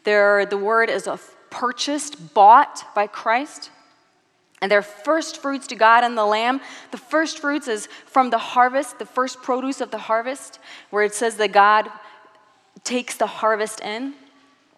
they're, 0.03 0.46
the 0.46 0.58
word 0.58 0.89
is 0.89 1.08
of 1.08 1.36
purchased, 1.50 2.34
bought 2.34 2.84
by 2.96 3.08
Christ 3.08 3.70
and 4.63 4.72
they're 4.72 4.82
first 4.82 5.41
fruits 5.41 5.67
to 5.67 5.75
God 5.75 6.05
and 6.05 6.17
the 6.17 6.24
Lamb. 6.24 6.62
The 6.91 6.98
first 6.98 7.39
fruits 7.39 7.67
is 7.67 7.89
from 8.05 8.29
the 8.29 8.38
harvest, 8.38 8.98
the 8.98 9.05
first 9.05 9.43
produce 9.43 9.82
of 9.82 9.91
the 9.91 9.98
harvest, 9.98 10.58
where 10.89 11.03
it 11.03 11.13
says 11.13 11.36
that 11.36 11.51
God 11.51 11.89
takes 12.86 13.17
the 13.17 13.27
harvest 13.27 13.82
in. 13.82 14.13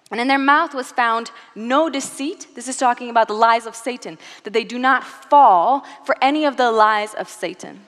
And 0.09 0.19
in 0.19 0.27
their 0.27 0.39
mouth 0.39 0.73
was 0.73 0.91
found 0.91 1.29
no 1.53 1.87
deceit. 1.87 2.47
This 2.55 2.67
is 2.67 2.77
talking 2.77 3.11
about 3.11 3.27
the 3.27 3.35
lies 3.35 3.67
of 3.67 3.75
Satan, 3.75 4.17
that 4.43 4.53
they 4.53 4.63
do 4.63 4.79
not 4.79 5.03
fall 5.03 5.85
for 6.03 6.15
any 6.19 6.45
of 6.45 6.57
the 6.57 6.71
lies 6.71 7.13
of 7.13 7.29
Satan. 7.29 7.81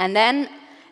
And 0.00 0.16
then 0.16 0.48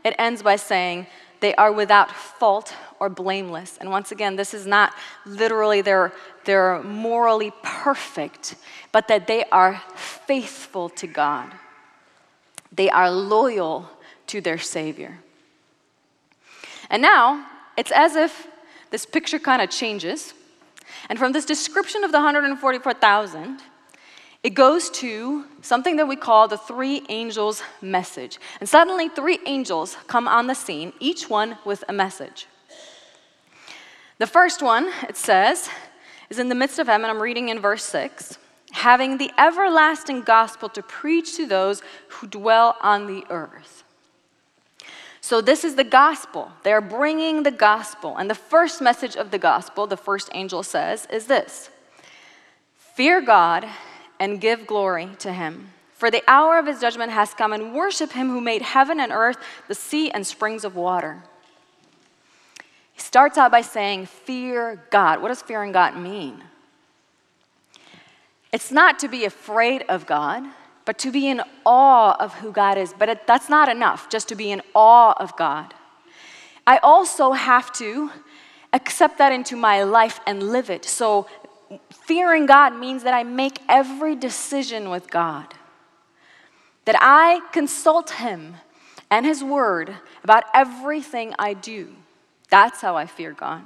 it 0.06 0.14
ends 0.20 0.40
by 0.40 0.54
saying, 0.54 1.08
they 1.40 1.52
are 1.56 1.72
without 1.72 2.12
fault 2.12 2.72
or 3.00 3.08
blameless. 3.08 3.76
And 3.80 3.90
once 3.90 4.12
again, 4.12 4.36
this 4.36 4.54
is 4.54 4.64
not 4.64 4.94
literally 5.26 5.80
they're, 5.82 6.12
they're 6.44 6.80
morally 6.84 7.52
perfect, 7.64 8.54
but 8.92 9.08
that 9.08 9.26
they 9.26 9.44
are 9.50 9.82
faithful 9.96 10.88
to 10.90 11.08
God. 11.08 11.52
They 12.70 12.88
are 12.88 13.10
loyal 13.10 13.90
to 14.28 14.40
their 14.40 14.58
Savior. 14.58 15.18
And 16.88 17.02
now, 17.02 17.44
it's 17.76 17.90
as 17.90 18.14
if 18.14 18.46
this 18.90 19.04
picture 19.04 19.40
kind 19.40 19.60
of 19.60 19.70
changes. 19.70 20.34
And 21.08 21.18
from 21.18 21.32
this 21.32 21.44
description 21.44 22.04
of 22.04 22.12
the 22.12 22.18
144,000, 22.18 23.60
it 24.43 24.50
goes 24.50 24.90
to 24.90 25.45
something 25.62 25.97
that 25.97 26.07
we 26.07 26.16
call 26.16 26.49
the 26.49 26.59
three 26.59 27.02
angels' 27.09 27.62
message. 27.81 28.38
And 28.61 28.69
suddenly, 28.69 29.09
three 29.09 29.40
angels 29.47 29.97
come 30.07 30.28
on 30.28 30.47
the 30.47 30.55
scene, 30.55 30.93
each 31.00 31.28
one 31.28 31.59
with 31.64 31.85
a 31.88 31.93
message. 31.93 32.47
The 34.19 34.26
first 34.26 34.62
one, 34.62 34.90
it 35.09 35.16
says, 35.16 35.69
is 36.31 36.38
in 36.38 36.49
the 36.49 36.55
midst 36.55 36.78
of 36.78 36.87
heaven. 36.87 37.11
I'm 37.11 37.21
reading 37.21 37.49
in 37.49 37.61
verse 37.61 37.85
6 37.85 38.38
having 38.73 39.16
the 39.16 39.31
everlasting 39.38 40.21
gospel 40.21 40.69
to 40.69 40.83
preach 40.83 41.37
to 41.37 41.47
those 41.47 41.83
who 42.09 42.26
dwell 42.26 42.76
on 42.83 43.07
the 43.07 43.25
earth. 43.31 43.85
So, 45.21 45.40
this 45.40 45.64
is 45.64 45.75
the 45.75 45.85
gospel. 45.85 46.52
They're 46.62 46.81
bringing 46.81 47.43
the 47.43 47.50
gospel. 47.50 48.16
And 48.16 48.31
the 48.31 48.35
first 48.35 48.81
message 48.81 49.16
of 49.16 49.31
the 49.31 49.38
gospel, 49.38 49.87
the 49.87 49.97
first 49.97 50.28
angel 50.35 50.62
says, 50.62 51.09
is 51.11 51.26
this 51.26 51.71
Fear 52.95 53.23
God 53.23 53.66
and 54.18 54.40
give 54.40 54.66
glory 54.66 55.11
to 55.18 55.32
him. 55.32 55.73
For 55.92 56.11
the 56.11 56.23
hour 56.28 56.58
of 56.58 56.66
his 56.66 56.80
judgment 56.80 57.12
has 57.12 57.32
come, 57.32 57.52
and 57.52 57.75
worship 57.75 58.12
him 58.12 58.28
who 58.28 58.40
made 58.40 58.62
heaven 58.62 59.00
and 59.00 59.12
earth, 59.12 59.38
the 59.66 59.75
sea, 59.75 60.11
and 60.11 60.26
springs 60.26 60.64
of 60.64 60.76
water. 60.76 61.23
He 62.92 63.00
starts 63.00 63.38
out 63.38 63.50
by 63.50 63.62
saying, 63.62 64.06
Fear 64.06 64.85
God. 64.90 65.23
What 65.23 65.28
does 65.28 65.42
fearing 65.42 65.73
God 65.73 65.96
mean? 65.96 66.42
It's 68.52 68.70
not 68.70 68.99
to 69.00 69.08
be 69.08 69.25
afraid 69.25 69.85
of 69.88 70.06
God, 70.06 70.44
but 70.85 70.99
to 70.99 71.11
be 71.11 71.28
in 71.28 71.42
awe 71.64 72.16
of 72.18 72.35
who 72.35 72.52
God 72.52 72.78
is. 72.78 72.94
But 72.99 73.08
it, 73.08 73.26
that's 73.26 73.49
not 73.49 73.68
enough, 73.68 74.08
just 74.08 74.28
to 74.28 74.35
be 74.35 74.50
in 74.50 74.62
awe 74.75 75.14
of 75.18 75.37
God. 75.37 75.75
I 76.66 76.78
also 76.78 77.32
have 77.32 77.73
to 77.75 78.11
accept 78.73 79.18
that 79.18 79.32
into 79.32 79.56
my 79.56 79.82
life 79.82 80.20
and 80.26 80.42
live 80.42 80.70
it. 80.70 80.85
So 80.85 81.26
fearing 81.90 82.46
God 82.46 82.75
means 82.75 83.02
that 83.02 83.14
I 83.14 83.23
make 83.23 83.61
every 83.68 84.14
decision 84.14 84.90
with 84.90 85.11
God, 85.11 85.54
that 86.85 86.96
I 87.00 87.40
consult 87.52 88.11
Him 88.11 88.56
and 89.11 89.26
His 89.26 89.42
Word 89.42 89.94
about 90.23 90.44
everything 90.54 91.35
I 91.38 91.54
do. 91.54 91.94
That's 92.50 92.80
how 92.80 92.96
I 92.96 93.06
fear 93.06 93.32
God. 93.32 93.62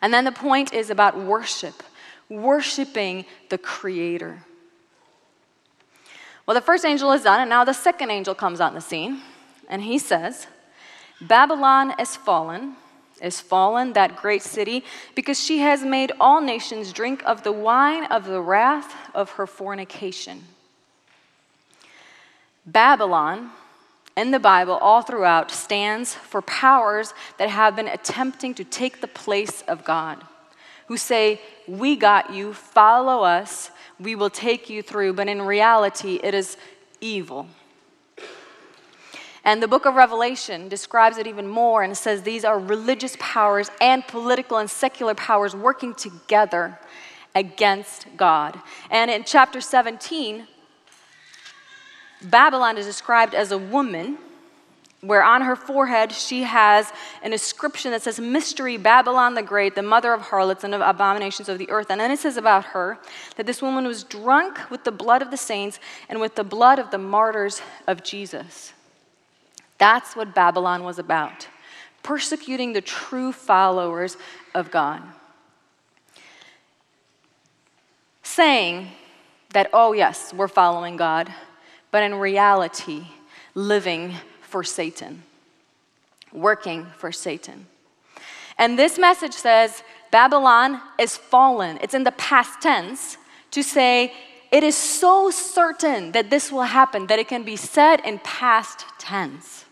And 0.00 0.14
then 0.14 0.24
the 0.24 0.32
point 0.32 0.72
is 0.72 0.90
about 0.90 1.18
worship, 1.18 1.82
worshiping 2.28 3.24
the 3.48 3.58
Creator. 3.58 4.44
Well, 6.46 6.54
the 6.54 6.60
first 6.60 6.84
angel 6.84 7.10
is 7.12 7.22
done, 7.22 7.40
and 7.40 7.50
now 7.50 7.64
the 7.64 7.72
second 7.72 8.10
angel 8.10 8.34
comes 8.34 8.60
on 8.60 8.74
the 8.74 8.80
scene, 8.80 9.22
and 9.68 9.82
he 9.82 9.98
says, 9.98 10.46
Babylon 11.20 11.94
is 11.98 12.16
fallen 12.16 12.76
is 13.24 13.40
fallen, 13.40 13.94
that 13.94 14.16
great 14.16 14.42
city, 14.42 14.84
because 15.14 15.42
she 15.42 15.58
has 15.58 15.82
made 15.82 16.12
all 16.20 16.40
nations 16.40 16.92
drink 16.92 17.22
of 17.24 17.42
the 17.42 17.52
wine 17.52 18.04
of 18.06 18.26
the 18.26 18.40
wrath 18.40 18.94
of 19.14 19.30
her 19.30 19.46
fornication. 19.46 20.44
Babylon, 22.66 23.50
in 24.16 24.30
the 24.30 24.38
Bible, 24.38 24.74
all 24.74 25.02
throughout, 25.02 25.50
stands 25.50 26.14
for 26.14 26.40
powers 26.42 27.14
that 27.38 27.48
have 27.48 27.76
been 27.76 27.88
attempting 27.88 28.54
to 28.54 28.64
take 28.64 29.00
the 29.00 29.08
place 29.08 29.62
of 29.62 29.84
God, 29.84 30.22
who 30.86 30.96
say, 30.96 31.40
We 31.66 31.96
got 31.96 32.32
you, 32.32 32.54
follow 32.54 33.24
us, 33.24 33.70
we 33.98 34.14
will 34.14 34.30
take 34.30 34.70
you 34.70 34.82
through, 34.82 35.14
but 35.14 35.28
in 35.28 35.42
reality, 35.42 36.20
it 36.22 36.34
is 36.34 36.56
evil. 37.00 37.48
And 39.44 39.62
the 39.62 39.68
book 39.68 39.84
of 39.84 39.94
Revelation 39.94 40.68
describes 40.68 41.18
it 41.18 41.26
even 41.26 41.46
more 41.46 41.82
and 41.82 41.96
says 41.96 42.22
these 42.22 42.44
are 42.44 42.58
religious 42.58 43.16
powers 43.20 43.70
and 43.80 44.06
political 44.06 44.56
and 44.56 44.70
secular 44.70 45.14
powers 45.14 45.54
working 45.54 45.94
together 45.94 46.78
against 47.34 48.06
God. 48.16 48.58
And 48.90 49.10
in 49.10 49.24
chapter 49.24 49.60
17, 49.60 50.46
Babylon 52.22 52.78
is 52.78 52.86
described 52.86 53.34
as 53.34 53.52
a 53.52 53.58
woman 53.58 54.18
where 55.06 55.22
on 55.22 55.42
her 55.42 55.56
forehead 55.56 56.12
she 56.12 56.44
has 56.44 56.90
an 57.22 57.32
inscription 57.32 57.90
that 57.90 58.02
says, 58.02 58.18
Mystery 58.18 58.78
Babylon 58.78 59.34
the 59.34 59.42
Great, 59.42 59.74
the 59.74 59.82
mother 59.82 60.12
of 60.12 60.22
harlots 60.22 60.64
and 60.64 60.74
of 60.74 60.80
abominations 60.80 61.48
of 61.48 61.58
the 61.58 61.70
earth. 61.70 61.88
And 61.90 62.00
then 62.00 62.10
it 62.10 62.18
says 62.18 62.36
about 62.36 62.66
her 62.66 62.98
that 63.36 63.46
this 63.46 63.60
woman 63.60 63.86
was 63.86 64.04
drunk 64.04 64.70
with 64.70 64.84
the 64.84 64.92
blood 64.92 65.20
of 65.20 65.30
the 65.30 65.36
saints 65.36 65.78
and 66.08 66.20
with 66.20 66.34
the 66.34 66.44
blood 66.44 66.78
of 66.78 66.90
the 66.90 66.98
martyrs 66.98 67.60
of 67.86 68.02
Jesus. 68.02 68.73
That's 69.84 70.16
what 70.16 70.34
Babylon 70.34 70.82
was 70.82 70.98
about 70.98 71.46
persecuting 72.02 72.72
the 72.72 72.80
true 72.80 73.32
followers 73.32 74.16
of 74.54 74.70
God. 74.70 75.02
Saying 78.22 78.88
that, 79.50 79.68
oh, 79.74 79.92
yes, 79.92 80.32
we're 80.32 80.48
following 80.48 80.96
God, 80.96 81.30
but 81.90 82.02
in 82.02 82.14
reality, 82.14 83.08
living 83.54 84.14
for 84.40 84.64
Satan, 84.64 85.22
working 86.32 86.86
for 86.96 87.12
Satan. 87.12 87.66
And 88.56 88.78
this 88.78 88.98
message 88.98 89.34
says 89.34 89.82
Babylon 90.10 90.80
is 90.98 91.18
fallen. 91.18 91.78
It's 91.82 91.92
in 91.92 92.04
the 92.04 92.12
past 92.12 92.62
tense 92.62 93.18
to 93.50 93.62
say 93.62 94.14
it 94.50 94.62
is 94.62 94.78
so 94.78 95.30
certain 95.30 96.12
that 96.12 96.30
this 96.30 96.50
will 96.50 96.62
happen 96.62 97.06
that 97.08 97.18
it 97.18 97.28
can 97.28 97.42
be 97.42 97.56
said 97.56 98.00
in 98.00 98.18
past 98.20 98.86
tense. 98.98 99.63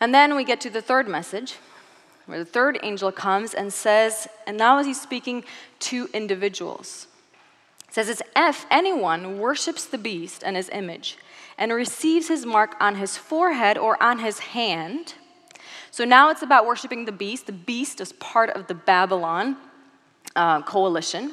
And 0.00 0.14
then 0.14 0.36
we 0.36 0.44
get 0.44 0.60
to 0.62 0.70
the 0.70 0.82
third 0.82 1.08
message, 1.08 1.56
where 2.26 2.38
the 2.38 2.44
third 2.44 2.78
angel 2.82 3.10
comes 3.10 3.54
and 3.54 3.72
says, 3.72 4.28
and 4.46 4.56
now 4.56 4.82
he's 4.82 5.00
speaking 5.00 5.44
to 5.80 6.08
individuals. 6.12 7.06
It 7.88 7.94
says, 7.94 8.08
it's 8.08 8.22
if 8.36 8.66
anyone 8.70 9.38
worships 9.38 9.86
the 9.86 9.98
beast 9.98 10.42
and 10.44 10.56
his 10.56 10.68
image 10.68 11.16
and 11.56 11.72
receives 11.72 12.28
his 12.28 12.44
mark 12.44 12.76
on 12.80 12.96
his 12.96 13.16
forehead 13.16 13.78
or 13.78 14.00
on 14.02 14.18
his 14.18 14.38
hand. 14.40 15.14
So 15.90 16.04
now 16.04 16.30
it's 16.30 16.42
about 16.42 16.66
worshiping 16.66 17.06
the 17.06 17.12
beast. 17.12 17.46
The 17.46 17.52
beast 17.52 18.00
is 18.00 18.12
part 18.12 18.50
of 18.50 18.66
the 18.66 18.74
Babylon 18.74 19.56
uh, 20.36 20.62
coalition. 20.62 21.32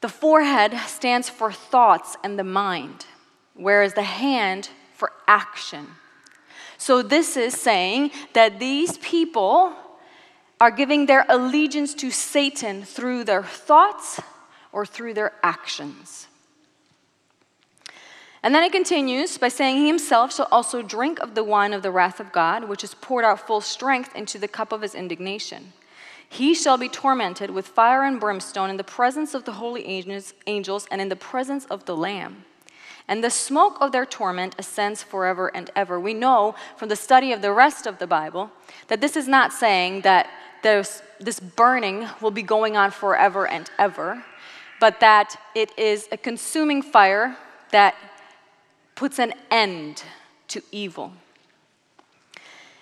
The 0.00 0.08
forehead 0.08 0.72
stands 0.86 1.28
for 1.28 1.52
thoughts 1.52 2.16
and 2.24 2.38
the 2.38 2.44
mind, 2.44 3.06
whereas 3.54 3.94
the 3.94 4.02
hand 4.02 4.70
for 4.94 5.12
action. 5.28 5.86
So 6.78 7.02
this 7.02 7.36
is 7.36 7.54
saying 7.54 8.10
that 8.32 8.58
these 8.58 8.98
people 8.98 9.74
are 10.60 10.70
giving 10.70 11.06
their 11.06 11.24
allegiance 11.28 11.94
to 11.94 12.10
Satan 12.10 12.82
through 12.82 13.24
their 13.24 13.42
thoughts 13.42 14.20
or 14.72 14.86
through 14.86 15.14
their 15.14 15.32
actions. 15.42 16.28
And 18.42 18.54
then 18.54 18.62
it 18.62 18.72
continues 18.72 19.38
by 19.38 19.48
saying, 19.48 19.78
He 19.78 19.86
himself 19.86 20.34
shall 20.34 20.48
also 20.52 20.80
drink 20.80 21.18
of 21.18 21.34
the 21.34 21.42
wine 21.42 21.72
of 21.72 21.82
the 21.82 21.90
wrath 21.90 22.20
of 22.20 22.30
God, 22.30 22.68
which 22.68 22.84
is 22.84 22.94
poured 22.94 23.24
out 23.24 23.44
full 23.44 23.60
strength 23.60 24.14
into 24.14 24.38
the 24.38 24.48
cup 24.48 24.72
of 24.72 24.82
his 24.82 24.94
indignation. 24.94 25.72
He 26.28 26.54
shall 26.54 26.78
be 26.78 26.88
tormented 26.88 27.50
with 27.50 27.66
fire 27.66 28.04
and 28.04 28.20
brimstone 28.20 28.70
in 28.70 28.76
the 28.76 28.84
presence 28.84 29.34
of 29.34 29.44
the 29.44 29.52
holy 29.52 29.86
angels 30.46 30.86
and 30.90 31.00
in 31.00 31.08
the 31.08 31.16
presence 31.16 31.64
of 31.66 31.86
the 31.86 31.96
Lamb. 31.96 32.44
And 33.08 33.22
the 33.22 33.30
smoke 33.30 33.78
of 33.80 33.92
their 33.92 34.04
torment 34.04 34.56
ascends 34.58 35.02
forever 35.02 35.54
and 35.54 35.70
ever. 35.76 36.00
We 36.00 36.12
know 36.12 36.56
from 36.76 36.88
the 36.88 36.96
study 36.96 37.32
of 37.32 37.40
the 37.40 37.52
rest 37.52 37.86
of 37.86 37.98
the 37.98 38.06
Bible 38.06 38.50
that 38.88 39.00
this 39.00 39.16
is 39.16 39.28
not 39.28 39.52
saying 39.52 40.00
that 40.00 40.28
this 40.62 41.40
burning 41.54 42.08
will 42.20 42.32
be 42.32 42.42
going 42.42 42.76
on 42.76 42.90
forever 42.90 43.46
and 43.46 43.70
ever, 43.78 44.24
but 44.80 44.98
that 44.98 45.40
it 45.54 45.70
is 45.78 46.08
a 46.10 46.16
consuming 46.16 46.82
fire 46.82 47.36
that 47.70 47.94
puts 48.96 49.20
an 49.20 49.34
end 49.50 50.02
to 50.48 50.60
evil. 50.72 51.12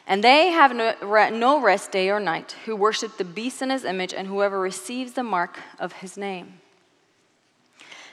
And 0.07 0.25
they 0.25 0.49
have 0.49 0.75
no 0.75 1.61
rest 1.61 1.93
day 1.93 2.09
or 2.09 2.21
night 2.21 2.57
who 2.65 2.75
worship 2.75 3.19
the 3.19 3.25
beast 3.25 3.61
in 3.61 3.69
his 3.69 3.85
image 3.85 4.15
and 4.15 4.29
whoever 4.29 4.59
receives 4.59 5.13
the 5.13 5.23
mark 5.23 5.59
of 5.79 5.95
his 5.95 6.17
name. 6.17 6.61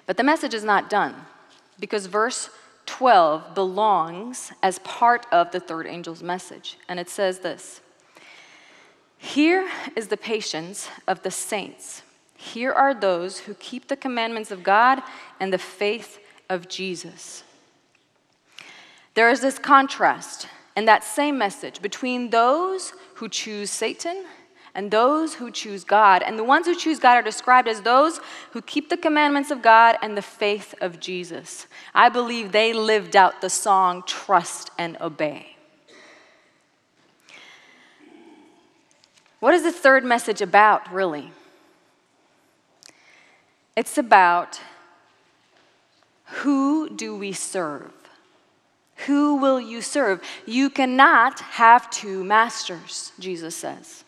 But 0.05 0.17
the 0.17 0.23
message 0.23 0.53
is 0.53 0.65
not 0.65 0.89
done 0.89 1.15
because 1.81 2.05
verse 2.05 2.49
12 2.85 3.53
belongs 3.53 4.53
as 4.63 4.79
part 4.79 5.25
of 5.31 5.51
the 5.51 5.59
third 5.59 5.87
angel's 5.87 6.23
message. 6.23 6.77
And 6.87 6.99
it 6.99 7.09
says 7.09 7.39
this 7.39 7.81
Here 9.17 9.69
is 9.97 10.07
the 10.07 10.17
patience 10.17 10.87
of 11.07 11.23
the 11.23 11.31
saints. 11.31 12.03
Here 12.37 12.71
are 12.71 12.93
those 12.93 13.39
who 13.39 13.53
keep 13.55 13.87
the 13.87 13.97
commandments 13.97 14.51
of 14.51 14.63
God 14.63 15.03
and 15.39 15.51
the 15.51 15.57
faith 15.57 16.19
of 16.49 16.69
Jesus. 16.69 17.43
There 19.13 19.29
is 19.29 19.41
this 19.41 19.59
contrast 19.59 20.47
in 20.75 20.85
that 20.85 21.03
same 21.03 21.37
message 21.37 21.81
between 21.81 22.29
those 22.29 22.93
who 23.15 23.27
choose 23.27 23.69
Satan 23.69 24.25
and 24.73 24.89
those 24.89 25.35
who 25.35 25.51
choose 25.51 25.83
God. 25.83 26.23
And 26.23 26.39
the 26.39 26.43
ones 26.43 26.65
who 26.65 26.75
choose 26.75 26.99
God 26.99 27.15
are 27.15 27.21
described 27.21 27.67
as 27.67 27.81
those 27.81 28.19
who 28.51 28.61
keep 28.61 28.89
the 28.89 28.97
commandments 28.97 29.51
of 29.51 29.61
God 29.61 29.97
and 30.01 30.15
the 30.15 30.21
faith 30.21 30.73
of 30.81 30.99
Jesus. 30.99 31.67
I 31.93 32.09
believe 32.09 32.51
they 32.51 32.73
lived 32.73 33.15
out 33.15 33.41
the 33.41 33.49
song 33.49 34.03
Trust 34.05 34.71
and 34.77 34.97
Obey. 35.01 35.55
What 39.39 39.53
is 39.53 39.63
the 39.63 39.71
third 39.71 40.05
message 40.05 40.41
about, 40.41 40.91
really? 40.93 41.31
It's 43.75 43.97
about 43.97 44.61
who 46.25 46.89
do 46.89 47.15
we 47.15 47.33
serve? 47.33 47.91
Who 49.07 49.35
will 49.35 49.59
you 49.59 49.81
serve? 49.81 50.21
You 50.45 50.69
cannot 50.69 51.39
have 51.39 51.89
two 51.89 52.23
masters, 52.23 53.11
Jesus 53.19 53.55
says. 53.55 54.03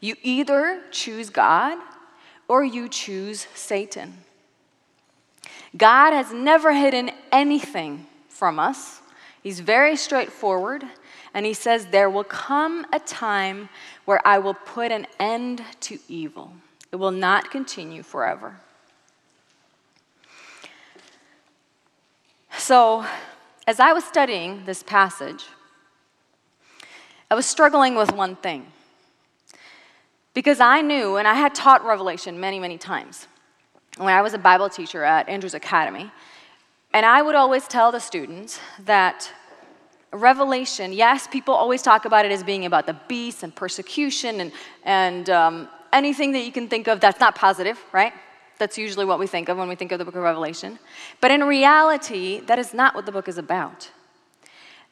You 0.00 0.16
either 0.22 0.80
choose 0.90 1.30
God 1.30 1.78
or 2.46 2.64
you 2.64 2.88
choose 2.88 3.46
Satan. 3.54 4.18
God 5.76 6.12
has 6.12 6.32
never 6.32 6.72
hidden 6.72 7.10
anything 7.30 8.06
from 8.28 8.58
us. 8.58 9.00
He's 9.42 9.60
very 9.60 9.96
straightforward, 9.96 10.84
and 11.34 11.44
He 11.44 11.54
says, 11.54 11.86
There 11.86 12.08
will 12.08 12.24
come 12.24 12.86
a 12.92 12.98
time 12.98 13.68
where 14.04 14.26
I 14.26 14.38
will 14.38 14.54
put 14.54 14.90
an 14.90 15.06
end 15.18 15.62
to 15.80 15.98
evil, 16.08 16.52
it 16.90 16.96
will 16.96 17.10
not 17.10 17.50
continue 17.50 18.02
forever. 18.02 18.56
So, 22.56 23.04
as 23.66 23.78
I 23.78 23.92
was 23.92 24.04
studying 24.04 24.64
this 24.64 24.82
passage, 24.82 25.44
I 27.30 27.34
was 27.34 27.46
struggling 27.46 27.94
with 27.94 28.12
one 28.12 28.36
thing. 28.36 28.66
Because 30.34 30.60
I 30.60 30.82
knew, 30.82 31.16
and 31.16 31.26
I 31.26 31.34
had 31.34 31.54
taught 31.54 31.84
Revelation 31.84 32.38
many, 32.38 32.60
many 32.60 32.78
times 32.78 33.26
when 33.96 34.14
I 34.14 34.22
was 34.22 34.34
a 34.34 34.38
Bible 34.38 34.68
teacher 34.68 35.02
at 35.02 35.28
Andrews 35.28 35.54
Academy. 35.54 36.10
And 36.92 37.04
I 37.04 37.22
would 37.22 37.34
always 37.34 37.66
tell 37.66 37.92
the 37.92 38.00
students 38.00 38.60
that 38.84 39.30
Revelation, 40.12 40.92
yes, 40.92 41.26
people 41.26 41.54
always 41.54 41.82
talk 41.82 42.04
about 42.06 42.24
it 42.24 42.32
as 42.32 42.42
being 42.42 42.64
about 42.64 42.86
the 42.86 42.96
beast 43.08 43.42
and 43.42 43.54
persecution 43.54 44.40
and, 44.40 44.52
and 44.84 45.28
um, 45.28 45.68
anything 45.92 46.32
that 46.32 46.44
you 46.44 46.52
can 46.52 46.68
think 46.68 46.88
of 46.88 47.00
that's 47.00 47.20
not 47.20 47.34
positive, 47.34 47.78
right? 47.92 48.12
That's 48.58 48.78
usually 48.78 49.04
what 49.04 49.18
we 49.18 49.26
think 49.26 49.48
of 49.48 49.58
when 49.58 49.68
we 49.68 49.74
think 49.74 49.92
of 49.92 49.98
the 49.98 50.04
book 50.04 50.16
of 50.16 50.22
Revelation. 50.22 50.78
But 51.20 51.30
in 51.30 51.44
reality, 51.44 52.40
that 52.40 52.58
is 52.58 52.72
not 52.72 52.94
what 52.94 53.06
the 53.06 53.12
book 53.12 53.28
is 53.28 53.38
about. 53.38 53.90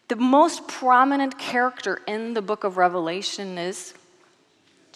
The 0.09 0.17
most 0.17 0.69
prominent 0.69 1.39
character 1.39 2.01
in 2.07 2.35
the 2.35 2.43
book 2.43 2.63
of 2.63 2.77
Revelation 2.77 3.59
is 3.59 3.95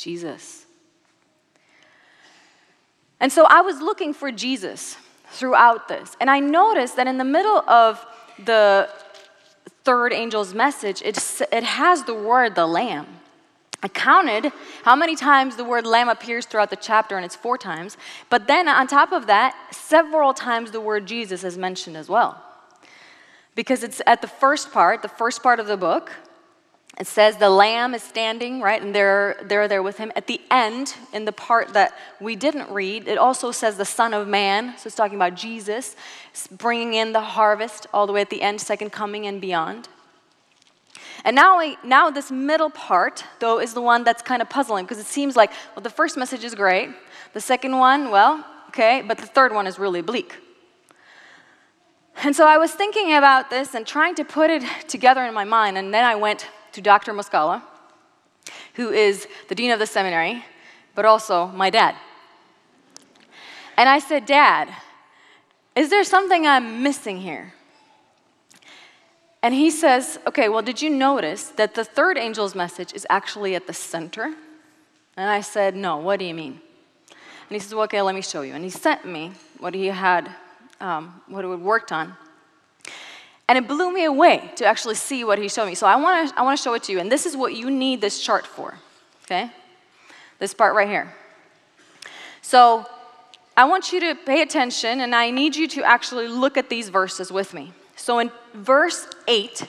Jesus. 0.02 0.66
And 3.20 3.30
so 3.30 3.44
I 3.44 3.60
was 3.60 3.80
looking 3.80 4.14
for 4.14 4.32
Jesus 4.32 4.96
throughout 5.30 5.88
this. 5.88 6.16
And 6.20 6.30
I 6.30 6.40
noticed 6.40 6.96
that 6.96 7.06
in 7.06 7.18
the 7.18 7.24
middle 7.24 7.58
of 7.68 8.04
the 8.44 8.88
third 9.84 10.12
angel's 10.12 10.54
message, 10.54 11.02
it, 11.02 11.18
it 11.52 11.64
has 11.64 12.04
the 12.04 12.14
word 12.14 12.54
the 12.54 12.66
Lamb. 12.66 13.06
I 13.82 13.88
counted 13.88 14.52
how 14.84 14.94
many 14.94 15.16
times 15.16 15.56
the 15.56 15.64
word 15.64 15.86
lamb 15.86 16.10
appears 16.10 16.44
throughout 16.44 16.68
the 16.68 16.76
chapter, 16.76 17.16
and 17.16 17.24
it's 17.24 17.36
four 17.36 17.56
times. 17.56 17.96
But 18.28 18.46
then 18.46 18.68
on 18.68 18.86
top 18.86 19.12
of 19.12 19.26
that, 19.28 19.54
several 19.72 20.34
times 20.34 20.70
the 20.70 20.80
word 20.80 21.06
Jesus 21.06 21.44
is 21.44 21.56
mentioned 21.56 21.96
as 21.96 22.08
well. 22.08 22.42
Because 23.54 23.82
it's 23.82 24.02
at 24.06 24.20
the 24.20 24.28
first 24.28 24.70
part, 24.70 25.00
the 25.00 25.08
first 25.08 25.42
part 25.42 25.60
of 25.60 25.66
the 25.66 25.78
book, 25.78 26.12
it 27.00 27.06
says 27.06 27.38
the 27.38 27.48
lamb 27.48 27.94
is 27.94 28.02
standing, 28.02 28.60
right? 28.60 28.82
And 28.82 28.94
they're, 28.94 29.38
they're 29.44 29.68
there 29.68 29.82
with 29.82 29.96
him. 29.96 30.12
At 30.16 30.26
the 30.26 30.38
end, 30.50 30.94
in 31.14 31.24
the 31.24 31.32
part 31.32 31.72
that 31.72 31.96
we 32.20 32.36
didn't 32.36 32.70
read, 32.70 33.08
it 33.08 33.16
also 33.16 33.52
says 33.52 33.78
the 33.78 33.86
Son 33.86 34.12
of 34.12 34.28
Man. 34.28 34.76
So 34.76 34.86
it's 34.88 34.96
talking 34.96 35.16
about 35.16 35.34
Jesus 35.34 35.96
bringing 36.58 36.92
in 36.92 37.14
the 37.14 37.22
harvest 37.22 37.86
all 37.94 38.06
the 38.06 38.12
way 38.12 38.20
at 38.20 38.28
the 38.28 38.42
end, 38.42 38.60
second 38.60 38.92
coming 38.92 39.26
and 39.26 39.40
beyond. 39.40 39.88
And 41.24 41.34
now, 41.34 41.58
we, 41.58 41.78
now 41.82 42.10
this 42.10 42.30
middle 42.30 42.68
part, 42.68 43.24
though, 43.38 43.60
is 43.60 43.72
the 43.72 43.80
one 43.80 44.04
that's 44.04 44.20
kind 44.20 44.42
of 44.42 44.50
puzzling 44.50 44.84
because 44.84 44.98
it 44.98 45.06
seems 45.06 45.36
like, 45.36 45.52
well, 45.74 45.82
the 45.82 45.88
first 45.88 46.18
message 46.18 46.44
is 46.44 46.54
great. 46.54 46.90
The 47.32 47.40
second 47.40 47.78
one, 47.78 48.10
well, 48.10 48.44
okay, 48.68 49.02
but 49.08 49.16
the 49.16 49.26
third 49.26 49.54
one 49.54 49.66
is 49.66 49.78
really 49.78 50.02
bleak. 50.02 50.36
And 52.22 52.36
so 52.36 52.46
I 52.46 52.58
was 52.58 52.72
thinking 52.72 53.14
about 53.14 53.48
this 53.48 53.74
and 53.74 53.86
trying 53.86 54.16
to 54.16 54.24
put 54.24 54.50
it 54.50 54.62
together 54.86 55.24
in 55.24 55.32
my 55.32 55.44
mind, 55.44 55.78
and 55.78 55.94
then 55.94 56.04
I 56.04 56.14
went 56.14 56.46
to 56.72 56.80
Dr. 56.80 57.12
Moskala, 57.12 57.62
who 58.74 58.90
is 58.90 59.26
the 59.48 59.54
dean 59.54 59.70
of 59.70 59.78
the 59.78 59.87
seminary, 59.87 60.44
but 60.94 61.04
also 61.04 61.46
my 61.48 61.70
dad. 61.70 61.94
And 63.76 63.88
I 63.88 63.98
said, 63.98 64.26
Dad, 64.26 64.68
is 65.74 65.88
there 65.90 66.04
something 66.04 66.46
I'm 66.46 66.83
missing 66.83 67.18
here? 67.18 67.54
And 69.42 69.54
he 69.54 69.70
says, 69.70 70.18
Okay, 70.26 70.48
well, 70.48 70.62
did 70.62 70.83
you 70.83 70.90
notice 70.90 71.44
that 71.50 71.74
the 71.74 71.85
third 71.85 72.18
angel's 72.18 72.54
message 72.54 72.92
is 72.92 73.06
actually 73.09 73.54
at 73.54 73.66
the 73.66 73.72
center? 73.72 74.35
And 75.16 75.30
I 75.30 75.40
said, 75.40 75.74
No, 75.74 75.96
what 75.96 76.18
do 76.18 76.26
you 76.26 76.35
mean? 76.35 76.61
And 77.50 77.56
he 77.56 77.59
says, 77.59 77.74
well, 77.74 77.83
okay, 77.85 78.00
let 78.00 78.14
me 78.14 78.22
show 78.22 78.42
you. 78.42 78.54
And 78.54 78.62
he 78.62 78.70
sent 78.70 79.04
me 79.04 79.33
what 79.59 79.74
he 79.74 79.87
had, 79.87 80.30
um, 80.80 81.20
what 81.26 81.44
he 81.44 81.50
had 81.50 81.61
worked 81.61 81.90
on. 81.90 82.14
And 83.50 83.58
it 83.58 83.66
blew 83.66 83.92
me 83.92 84.04
away 84.04 84.52
to 84.54 84.64
actually 84.64 84.94
see 84.94 85.24
what 85.24 85.36
he 85.36 85.48
showed 85.48 85.66
me. 85.66 85.74
So 85.74 85.84
I 85.84 85.96
want 85.96 86.28
to 86.28 86.38
I 86.38 86.42
wanna 86.42 86.56
show 86.56 86.74
it 86.74 86.84
to 86.84 86.92
you. 86.92 87.00
And 87.00 87.10
this 87.10 87.26
is 87.26 87.36
what 87.36 87.52
you 87.52 87.68
need 87.68 88.00
this 88.00 88.22
chart 88.22 88.46
for, 88.46 88.78
okay? 89.24 89.50
This 90.38 90.54
part 90.54 90.76
right 90.76 90.86
here. 90.86 91.12
So 92.42 92.86
I 93.56 93.64
want 93.64 93.92
you 93.92 93.98
to 93.98 94.14
pay 94.14 94.42
attention, 94.42 95.00
and 95.00 95.16
I 95.16 95.32
need 95.32 95.56
you 95.56 95.66
to 95.66 95.82
actually 95.82 96.28
look 96.28 96.56
at 96.56 96.68
these 96.68 96.90
verses 96.90 97.32
with 97.32 97.52
me. 97.52 97.72
So 97.96 98.20
in 98.20 98.30
verse 98.54 99.08
8, 99.26 99.66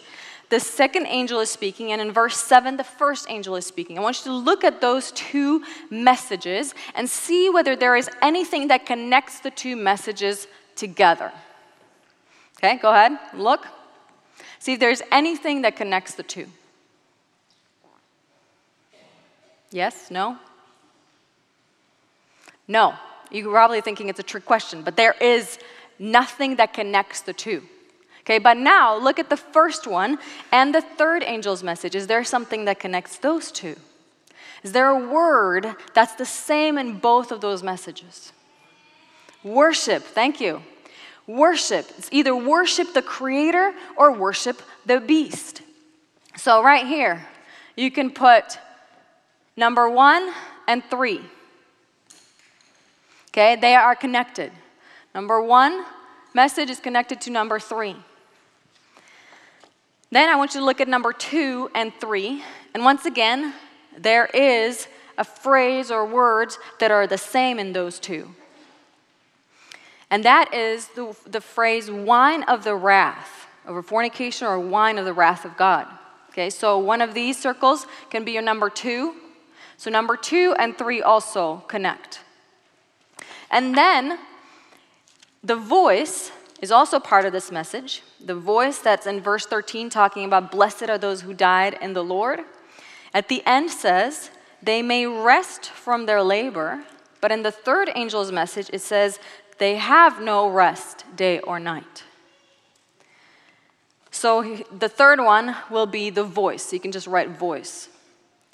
the 0.49 0.59
second 0.59 1.07
angel 1.07 1.39
is 1.39 1.49
speaking, 1.49 1.91
and 1.91 1.99
in 1.99 2.11
verse 2.11 2.37
7, 2.37 2.77
the 2.77 2.83
first 2.83 3.25
angel 3.31 3.55
is 3.55 3.65
speaking. 3.65 3.97
I 3.97 4.01
want 4.01 4.19
you 4.19 4.31
to 4.31 4.37
look 4.37 4.63
at 4.63 4.79
those 4.79 5.11
two 5.13 5.63
messages 5.89 6.75
and 6.93 7.09
see 7.09 7.49
whether 7.49 7.75
there 7.75 7.95
is 7.95 8.11
anything 8.21 8.67
that 8.67 8.85
connects 8.85 9.39
the 9.39 9.49
two 9.49 9.75
messages 9.75 10.45
together. 10.75 11.31
Okay, 12.63 12.77
go 12.77 12.91
ahead, 12.91 13.17
look. 13.33 13.65
See 14.59 14.73
if 14.73 14.79
there's 14.79 15.01
anything 15.11 15.63
that 15.63 15.75
connects 15.75 16.13
the 16.13 16.21
two. 16.21 16.45
Yes? 19.71 20.11
No? 20.11 20.37
No. 22.67 22.93
You're 23.31 23.49
probably 23.49 23.81
thinking 23.81 24.09
it's 24.09 24.19
a 24.19 24.23
trick 24.23 24.45
question, 24.45 24.83
but 24.83 24.95
there 24.95 25.15
is 25.19 25.57
nothing 25.97 26.57
that 26.57 26.73
connects 26.73 27.21
the 27.21 27.33
two. 27.33 27.63
Okay, 28.19 28.37
but 28.37 28.57
now 28.57 28.95
look 28.95 29.17
at 29.17 29.31
the 29.31 29.37
first 29.37 29.87
one 29.87 30.19
and 30.51 30.75
the 30.75 30.81
third 30.81 31.23
angel's 31.23 31.63
message. 31.63 31.95
Is 31.95 32.05
there 32.05 32.23
something 32.23 32.65
that 32.65 32.79
connects 32.79 33.17
those 33.17 33.51
two? 33.51 33.75
Is 34.61 34.73
there 34.73 34.89
a 34.89 34.99
word 34.99 35.75
that's 35.95 36.13
the 36.13 36.25
same 36.25 36.77
in 36.77 36.99
both 36.99 37.31
of 37.31 37.41
those 37.41 37.63
messages? 37.63 38.31
Worship, 39.43 40.03
thank 40.03 40.39
you. 40.39 40.61
Worship. 41.27 41.87
It's 41.97 42.09
either 42.11 42.35
worship 42.35 42.93
the 42.93 43.01
creator 43.01 43.73
or 43.95 44.11
worship 44.11 44.61
the 44.85 44.99
beast. 44.99 45.61
So, 46.35 46.63
right 46.63 46.85
here, 46.85 47.27
you 47.75 47.91
can 47.91 48.09
put 48.09 48.57
number 49.55 49.89
one 49.89 50.31
and 50.67 50.83
three. 50.83 51.21
Okay, 53.29 53.55
they 53.55 53.75
are 53.75 53.95
connected. 53.95 54.51
Number 55.13 55.41
one 55.41 55.85
message 56.33 56.69
is 56.69 56.79
connected 56.79 57.21
to 57.21 57.29
number 57.29 57.59
three. 57.59 57.95
Then 60.11 60.27
I 60.29 60.35
want 60.35 60.53
you 60.53 60.59
to 60.59 60.65
look 60.65 60.81
at 60.81 60.87
number 60.87 61.13
two 61.13 61.69
and 61.73 61.93
three. 61.93 62.43
And 62.73 62.83
once 62.83 63.05
again, 63.05 63.53
there 63.97 64.25
is 64.25 64.87
a 65.17 65.23
phrase 65.23 65.91
or 65.91 66.05
words 66.05 66.57
that 66.79 66.91
are 66.91 67.07
the 67.07 67.17
same 67.17 67.59
in 67.59 67.71
those 67.73 67.99
two. 67.99 68.35
And 70.11 70.25
that 70.25 70.53
is 70.53 70.89
the, 70.89 71.15
the 71.25 71.41
phrase 71.41 71.89
wine 71.89 72.43
of 72.43 72.65
the 72.65 72.75
wrath, 72.75 73.47
over 73.65 73.81
fornication 73.81 74.45
or 74.45 74.59
wine 74.59 74.97
of 74.97 75.05
the 75.05 75.13
wrath 75.13 75.45
of 75.45 75.55
God. 75.57 75.87
Okay, 76.29 76.49
so 76.49 76.77
one 76.77 77.01
of 77.01 77.13
these 77.13 77.41
circles 77.41 77.87
can 78.09 78.23
be 78.23 78.33
your 78.33 78.41
number 78.41 78.69
two. 78.69 79.15
So 79.77 79.89
number 79.89 80.15
two 80.17 80.53
and 80.59 80.77
three 80.77 81.01
also 81.01 81.63
connect. 81.67 82.19
And 83.49 83.75
then 83.75 84.19
the 85.43 85.55
voice 85.55 86.31
is 86.61 86.71
also 86.71 86.99
part 86.99 87.25
of 87.25 87.31
this 87.33 87.51
message. 87.51 88.03
The 88.23 88.35
voice 88.35 88.79
that's 88.79 89.07
in 89.07 89.21
verse 89.21 89.45
13 89.45 89.89
talking 89.89 90.25
about 90.25 90.51
blessed 90.51 90.89
are 90.89 90.97
those 90.97 91.21
who 91.21 91.33
died 91.33 91.77
in 91.81 91.93
the 91.93 92.03
Lord. 92.03 92.41
At 93.13 93.27
the 93.27 93.41
end 93.45 93.71
says, 93.71 94.29
they 94.61 94.81
may 94.81 95.05
rest 95.05 95.65
from 95.65 96.05
their 96.05 96.21
labor. 96.21 96.83
But 97.19 97.31
in 97.31 97.43
the 97.43 97.51
third 97.51 97.89
angel's 97.89 98.31
message, 98.31 98.69
it 98.71 98.81
says, 98.81 99.19
they 99.57 99.75
have 99.75 100.21
no 100.21 100.49
rest 100.49 101.05
day 101.15 101.39
or 101.39 101.59
night. 101.59 102.03
So 104.11 104.57
the 104.77 104.89
third 104.89 105.19
one 105.19 105.55
will 105.69 105.85
be 105.85 106.09
the 106.09 106.23
voice. 106.23 106.71
You 106.73 106.79
can 106.79 106.91
just 106.91 107.07
write 107.07 107.29
voice. 107.29 107.89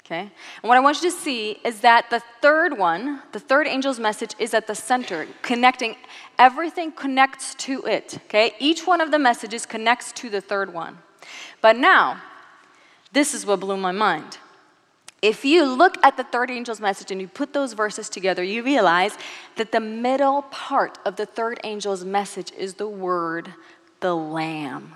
Okay? 0.04 0.20
And 0.20 0.68
what 0.68 0.78
I 0.78 0.80
want 0.80 1.02
you 1.02 1.10
to 1.10 1.16
see 1.16 1.58
is 1.64 1.80
that 1.80 2.08
the 2.08 2.22
third 2.40 2.78
one, 2.78 3.20
the 3.32 3.40
third 3.40 3.66
angel's 3.66 3.98
message, 3.98 4.34
is 4.38 4.54
at 4.54 4.66
the 4.66 4.74
center, 4.74 5.26
connecting. 5.42 5.96
Everything 6.38 6.92
connects 6.92 7.54
to 7.56 7.84
it. 7.84 8.18
Okay? 8.24 8.54
Each 8.58 8.86
one 8.86 9.02
of 9.02 9.10
the 9.10 9.18
messages 9.18 9.66
connects 9.66 10.12
to 10.12 10.30
the 10.30 10.40
third 10.40 10.72
one. 10.72 10.98
But 11.60 11.76
now, 11.76 12.22
this 13.12 13.34
is 13.34 13.44
what 13.44 13.60
blew 13.60 13.76
my 13.76 13.92
mind. 13.92 14.38
If 15.20 15.44
you 15.44 15.64
look 15.64 15.96
at 16.04 16.16
the 16.16 16.22
third 16.22 16.50
angel's 16.50 16.80
message 16.80 17.10
and 17.10 17.20
you 17.20 17.26
put 17.26 17.52
those 17.52 17.72
verses 17.72 18.08
together, 18.08 18.42
you 18.44 18.62
realize 18.62 19.18
that 19.56 19.72
the 19.72 19.80
middle 19.80 20.42
part 20.42 20.98
of 21.04 21.16
the 21.16 21.26
third 21.26 21.58
angel's 21.64 22.04
message 22.04 22.52
is 22.56 22.74
the 22.74 22.88
word, 22.88 23.52
the 24.00 24.14
Lamb. 24.14 24.94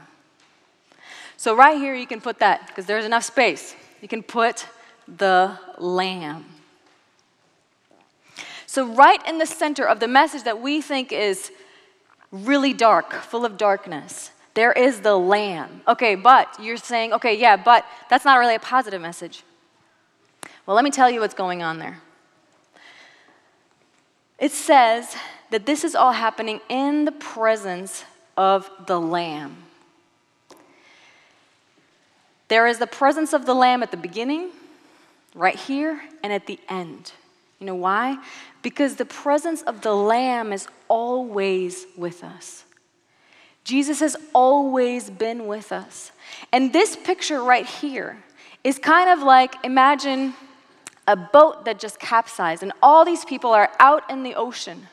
So, 1.36 1.56
right 1.56 1.76
here, 1.76 1.94
you 1.94 2.06
can 2.06 2.20
put 2.20 2.38
that 2.38 2.68
because 2.68 2.86
there's 2.86 3.04
enough 3.04 3.24
space. 3.24 3.74
You 4.00 4.06
can 4.06 4.22
put 4.22 4.66
the 5.08 5.58
Lamb. 5.78 6.44
So, 8.66 8.94
right 8.94 9.20
in 9.26 9.38
the 9.38 9.46
center 9.46 9.84
of 9.84 9.98
the 9.98 10.06
message 10.06 10.44
that 10.44 10.60
we 10.60 10.80
think 10.80 11.10
is 11.10 11.50
really 12.30 12.72
dark, 12.72 13.12
full 13.12 13.44
of 13.44 13.56
darkness, 13.56 14.30
there 14.54 14.70
is 14.70 15.00
the 15.00 15.16
Lamb. 15.16 15.82
Okay, 15.88 16.14
but 16.14 16.48
you're 16.60 16.76
saying, 16.76 17.12
okay, 17.12 17.36
yeah, 17.36 17.56
but 17.56 17.84
that's 18.08 18.24
not 18.24 18.38
really 18.38 18.54
a 18.54 18.60
positive 18.60 19.00
message. 19.00 19.42
Well, 20.66 20.76
let 20.76 20.84
me 20.84 20.90
tell 20.90 21.10
you 21.10 21.20
what's 21.20 21.34
going 21.34 21.62
on 21.62 21.78
there. 21.78 21.98
It 24.38 24.52
says 24.52 25.16
that 25.50 25.66
this 25.66 25.84
is 25.84 25.94
all 25.94 26.12
happening 26.12 26.60
in 26.68 27.04
the 27.04 27.12
presence 27.12 28.04
of 28.36 28.70
the 28.86 29.00
Lamb. 29.00 29.56
There 32.48 32.66
is 32.66 32.78
the 32.78 32.86
presence 32.86 33.32
of 33.32 33.46
the 33.46 33.54
Lamb 33.54 33.82
at 33.82 33.90
the 33.90 33.96
beginning, 33.96 34.50
right 35.34 35.56
here 35.56 36.00
and 36.22 36.32
at 36.32 36.46
the 36.46 36.58
end. 36.68 37.12
You 37.58 37.66
know 37.66 37.74
why? 37.74 38.18
Because 38.62 38.96
the 38.96 39.04
presence 39.04 39.62
of 39.62 39.80
the 39.80 39.94
Lamb 39.94 40.52
is 40.52 40.66
always 40.88 41.86
with 41.96 42.22
us. 42.22 42.64
Jesus 43.64 44.00
has 44.00 44.16
always 44.34 45.08
been 45.08 45.46
with 45.46 45.72
us. 45.72 46.10
And 46.52 46.72
this 46.72 46.96
picture 46.96 47.42
right 47.42 47.66
here 47.66 48.18
is 48.64 48.78
kind 48.78 49.08
of 49.08 49.20
like 49.24 49.54
imagine 49.64 50.34
a 51.06 51.16
boat 51.16 51.64
that 51.64 51.78
just 51.78 51.98
capsized, 51.98 52.62
and 52.62 52.72
all 52.82 53.04
these 53.04 53.24
people 53.24 53.50
are 53.50 53.70
out 53.78 54.08
in 54.10 54.22
the 54.22 54.34
ocean, 54.34 54.88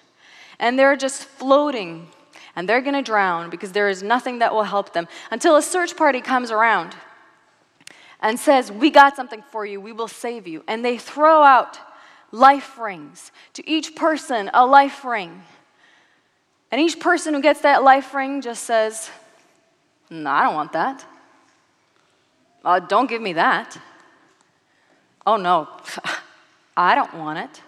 and 0.59 0.77
they're 0.77 0.95
just 0.95 1.23
floating, 1.23 2.07
and 2.55 2.67
they're 2.67 2.81
gonna 2.81 3.01
drown 3.01 3.49
because 3.49 3.71
there 3.71 3.89
is 3.89 4.01
nothing 4.01 4.39
that 4.39 4.53
will 4.53 4.63
help 4.63 4.93
them 4.93 5.07
until 5.31 5.55
a 5.55 5.61
search 5.61 5.95
party 5.95 6.21
comes 6.21 6.51
around 6.51 6.95
and 8.21 8.39
says, 8.39 8.71
We 8.71 8.89
got 8.89 9.15
something 9.15 9.43
for 9.51 9.65
you, 9.65 9.79
we 9.79 9.91
will 9.91 10.07
save 10.07 10.47
you. 10.47 10.63
And 10.67 10.83
they 10.83 10.97
throw 10.97 11.43
out 11.43 11.79
life 12.31 12.77
rings 12.77 13.31
to 13.53 13.67
each 13.69 13.95
person, 13.95 14.49
a 14.53 14.65
life 14.65 15.05
ring. 15.05 15.43
And 16.71 16.79
each 16.79 16.99
person 16.99 17.33
who 17.33 17.41
gets 17.41 17.61
that 17.61 17.83
life 17.83 18.13
ring 18.13 18.41
just 18.41 18.63
says, 18.63 19.09
No, 20.09 20.29
I 20.29 20.43
don't 20.43 20.55
want 20.55 20.73
that. 20.73 21.05
Uh, 22.63 22.79
don't 22.79 23.09
give 23.09 23.21
me 23.21 23.33
that. 23.33 23.79
Oh, 25.29 25.35
no, 25.35 25.69
I 26.75 26.95
don't 26.95 27.13
want 27.13 27.37
it. 27.37 27.61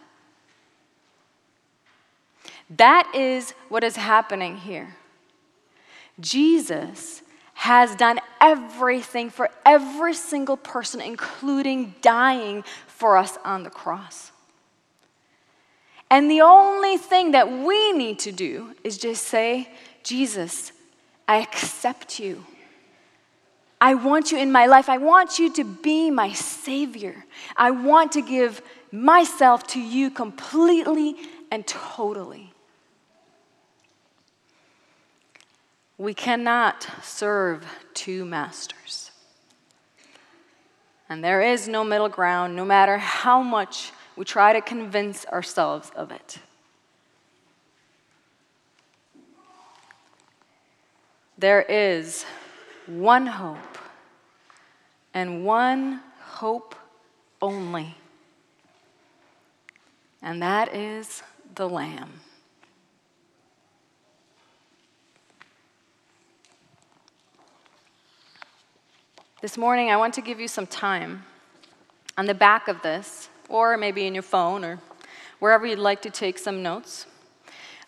That 2.75 3.11
is 3.13 3.51
what 3.69 3.83
is 3.83 3.97
happening 3.97 4.57
here. 4.57 4.95
Jesus 6.19 7.21
has 7.53 7.95
done 7.95 8.19
everything 8.39 9.29
for 9.29 9.47
every 9.63 10.15
single 10.15 10.57
person, 10.57 11.01
including 11.01 11.93
dying 12.01 12.63
for 12.87 13.15
us 13.15 13.37
on 13.45 13.61
the 13.61 13.69
cross. 13.69 14.31
And 16.09 16.31
the 16.31 16.41
only 16.41 16.97
thing 16.97 17.29
that 17.33 17.47
we 17.47 17.91
need 17.91 18.17
to 18.19 18.31
do 18.31 18.73
is 18.83 18.97
just 18.97 19.25
say, 19.25 19.69
Jesus, 20.01 20.71
I 21.27 21.37
accept 21.37 22.19
you. 22.19 22.43
I 23.83 23.95
want 23.95 24.31
you 24.31 24.37
in 24.37 24.51
my 24.51 24.67
life. 24.67 24.87
I 24.89 24.99
want 24.99 25.39
you 25.39 25.51
to 25.53 25.63
be 25.63 26.11
my 26.11 26.31
Savior. 26.33 27.25
I 27.57 27.71
want 27.71 28.11
to 28.11 28.21
give 28.21 28.61
myself 28.91 29.65
to 29.67 29.81
you 29.81 30.11
completely 30.11 31.15
and 31.49 31.65
totally. 31.65 32.53
We 35.97 36.13
cannot 36.13 36.87
serve 37.01 37.65
two 37.95 38.23
masters. 38.23 39.09
And 41.09 41.23
there 41.23 41.41
is 41.41 41.67
no 41.67 41.83
middle 41.83 42.07
ground, 42.07 42.55
no 42.55 42.63
matter 42.63 42.99
how 42.99 43.41
much 43.41 43.91
we 44.15 44.25
try 44.25 44.53
to 44.53 44.61
convince 44.61 45.25
ourselves 45.25 45.91
of 45.95 46.11
it. 46.11 46.37
There 51.37 51.63
is 51.63 52.25
one 52.99 53.25
hope, 53.25 53.77
and 55.13 55.45
one 55.45 56.01
hope 56.19 56.75
only, 57.41 57.95
and 60.21 60.41
that 60.41 60.75
is 60.75 61.23
the 61.55 61.67
Lamb. 61.67 62.09
This 69.41 69.57
morning, 69.57 69.89
I 69.89 69.97
want 69.97 70.13
to 70.15 70.21
give 70.21 70.39
you 70.39 70.47
some 70.47 70.67
time 70.67 71.23
on 72.17 72.25
the 72.25 72.33
back 72.33 72.67
of 72.67 72.81
this, 72.83 73.29
or 73.49 73.75
maybe 73.75 74.05
in 74.05 74.13
your 74.13 74.21
phone, 74.23 74.63
or 74.63 74.79
wherever 75.39 75.65
you'd 75.65 75.79
like 75.79 76.03
to 76.03 76.11
take 76.11 76.37
some 76.37 76.61
notes. 76.61 77.07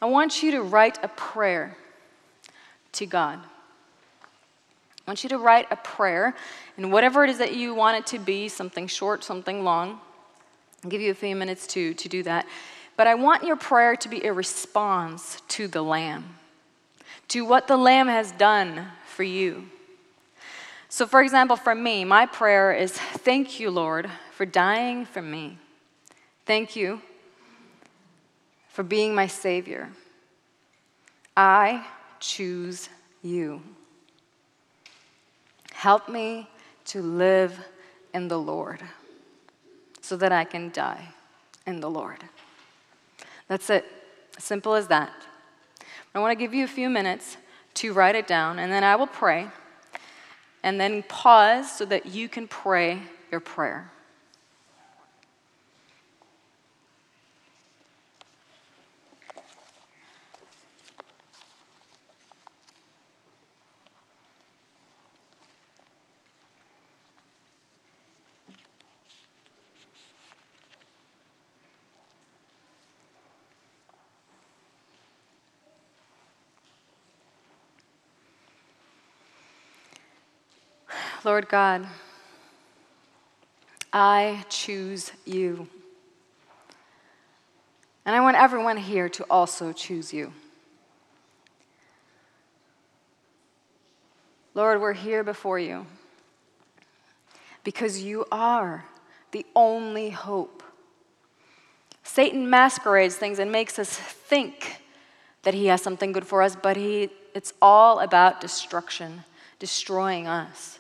I 0.02 0.08
want 0.08 0.42
you 0.42 0.52
to 0.52 0.62
write 0.62 0.98
a 1.04 1.08
prayer 1.10 1.78
to 2.94 3.06
God. 3.06 3.40
I 5.06 5.12
want 5.12 5.24
you 5.24 5.30
to 5.30 5.38
write 5.38 5.68
a 5.70 5.76
prayer, 5.76 6.34
and 6.78 6.92
whatever 6.92 7.24
it 7.24 7.30
is 7.30 7.38
that 7.40 7.54
you 7.54 7.76
want 7.76 7.98
it 7.98 8.06
to 8.08 8.20
be 8.20 8.48
something 8.48 8.88
short, 8.88 9.24
something 9.24 9.64
long. 9.64 10.00
I'll 10.84 10.90
give 10.90 11.02
you 11.02 11.12
a 11.12 11.16
few 11.16 11.36
minutes 11.36 11.68
to, 11.68 11.94
to 11.94 12.10
do 12.10 12.24
that. 12.24 12.46
But 12.96 13.08
I 13.08 13.16
want 13.16 13.44
your 13.44 13.56
prayer 13.56 13.96
to 13.98 14.10
be 14.10 14.24
a 14.26 14.32
response 14.32 15.42
to 15.50 15.68
the 15.68 15.82
Lamb, 15.82 16.36
to 17.30 17.44
what 17.46 17.68
the 17.68 17.78
Lamb 17.78 18.08
has 18.08 18.32
done 18.32 18.88
for 19.06 19.24
you. 19.24 19.66
So, 20.90 21.08
for 21.08 21.22
example, 21.22 21.56
for 21.56 21.74
me, 21.74 22.06
my 22.06 22.26
prayer 22.26 22.72
is 22.72 22.92
Thank 22.94 23.60
you, 23.60 23.72
Lord, 23.72 24.10
for 24.32 24.46
dying 24.46 25.06
for 25.06 25.22
me. 25.22 25.58
Thank 26.46 26.76
you 26.76 27.02
for 28.70 28.84
being 28.84 29.16
my 29.16 29.28
Savior. 29.28 29.90
I 31.36 31.86
choose 32.20 32.90
you. 33.22 33.62
Help 35.84 36.08
me 36.08 36.48
to 36.86 37.02
live 37.02 37.60
in 38.14 38.30
the 38.30 38.40
Lord 38.40 38.80
so 40.00 40.16
that 40.16 40.32
I 40.32 40.46
can 40.46 40.72
die 40.72 41.10
in 41.68 41.82
the 41.82 41.90
Lord. 41.90 42.20
That's 43.50 43.70
it. 43.70 43.84
Simple 44.40 44.76
as 44.76 44.88
that. 44.88 45.12
I 46.16 46.20
want 46.20 46.32
to 46.32 46.42
give 46.42 46.54
you 46.54 46.64
a 46.64 46.70
few 46.70 46.90
minutes 46.90 47.36
to 47.74 47.92
write 47.92 48.16
it 48.16 48.28
down, 48.28 48.60
and 48.60 48.72
then 48.72 48.86
I 48.86 48.96
will 48.96 49.08
pray 49.08 49.50
and 50.64 50.80
then 50.80 51.04
pause 51.04 51.70
so 51.70 51.84
that 51.84 52.06
you 52.06 52.30
can 52.30 52.48
pray 52.48 53.02
your 53.30 53.42
prayer. 53.42 53.92
Lord 81.26 81.48
God, 81.48 81.88
I 83.94 84.44
choose 84.50 85.12
you. 85.24 85.68
And 88.06 88.14
I 88.14 88.20
want 88.20 88.36
everyone 88.36 88.76
here 88.76 89.08
to 89.08 89.26
also 89.30 89.72
choose 89.72 90.14
you. 90.14 90.34
Lord, 94.54 94.82
we're 94.82 94.94
here 94.94 95.24
before 95.24 95.58
you 95.58 95.86
because 97.64 98.04
you 98.04 98.26
are 98.30 98.84
the 99.32 99.46
only 99.56 100.10
hope. 100.10 100.62
Satan 102.04 102.50
masquerades 102.50 103.16
things 103.16 103.40
and 103.40 103.52
makes 103.52 103.80
us 103.80 103.90
think 103.96 104.82
that 105.44 105.54
he 105.54 105.68
has 105.68 105.82
something 105.82 106.12
good 106.12 106.28
for 106.28 106.42
us, 106.42 106.58
but 106.62 106.76
he, 106.76 107.10
it's 107.34 107.54
all 107.62 108.00
about 108.00 108.42
destruction, 108.42 109.24
destroying 109.58 110.28
us. 110.28 110.80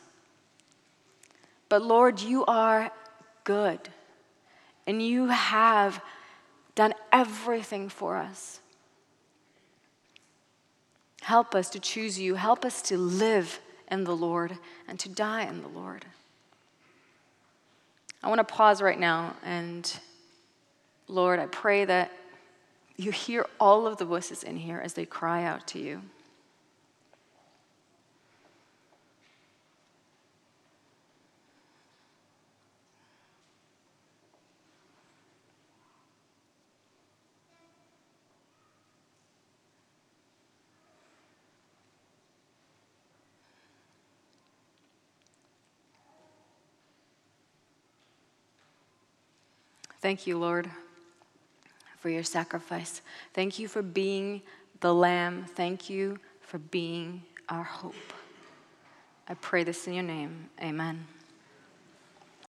But 1.73 1.81
Lord, 1.81 2.21
you 2.21 2.45
are 2.45 2.91
good, 3.45 3.79
and 4.85 5.01
you 5.01 5.29
have 5.29 6.03
done 6.75 6.93
everything 7.11 7.89
for 7.89 8.15
us. 8.15 8.59
Help 11.21 11.55
us 11.55 11.71
to 11.71 11.79
choose 11.79 12.19
you. 12.19 12.35
Help 12.35 12.63
us 12.63 12.83
to 12.83 12.97
live 12.99 13.59
in 13.89 14.03
the 14.03 14.15
Lord 14.15 14.59
and 14.87 14.99
to 14.99 15.09
die 15.09 15.45
in 15.45 15.63
the 15.63 15.67
Lord. 15.67 16.05
I 18.21 18.29
want 18.29 18.37
to 18.37 18.53
pause 18.53 18.79
right 18.79 18.99
now 18.99 19.35
and, 19.43 19.91
Lord, 21.07 21.39
I 21.39 21.47
pray 21.47 21.85
that 21.85 22.11
you 22.97 23.09
hear 23.09 23.47
all 23.59 23.87
of 23.87 23.97
the 23.97 24.05
voices 24.05 24.43
in 24.43 24.57
here 24.57 24.77
as 24.77 24.93
they 24.93 25.07
cry 25.07 25.43
out 25.43 25.65
to 25.69 25.79
you. 25.79 26.03
Thank 50.03 50.27
you, 50.27 50.37
Lord, 50.37 50.69
for 51.97 52.09
your 52.09 52.23
sacrifice. 52.23 53.01
Thank 53.33 53.57
you 53.57 53.69
for 53.69 53.81
being 53.81 54.41
the 54.81 54.93
Lamb. 54.93 55.45
Thank 55.55 55.89
you 55.89 56.19
for 56.41 56.57
being 56.57 57.23
our 57.47 57.63
hope. 57.63 57.95
I 59.29 59.35
pray 59.35 59.63
this 59.63 59.87
in 59.87 59.93
your 59.93 60.03
name. 60.03 60.49
Amen. 60.61 61.07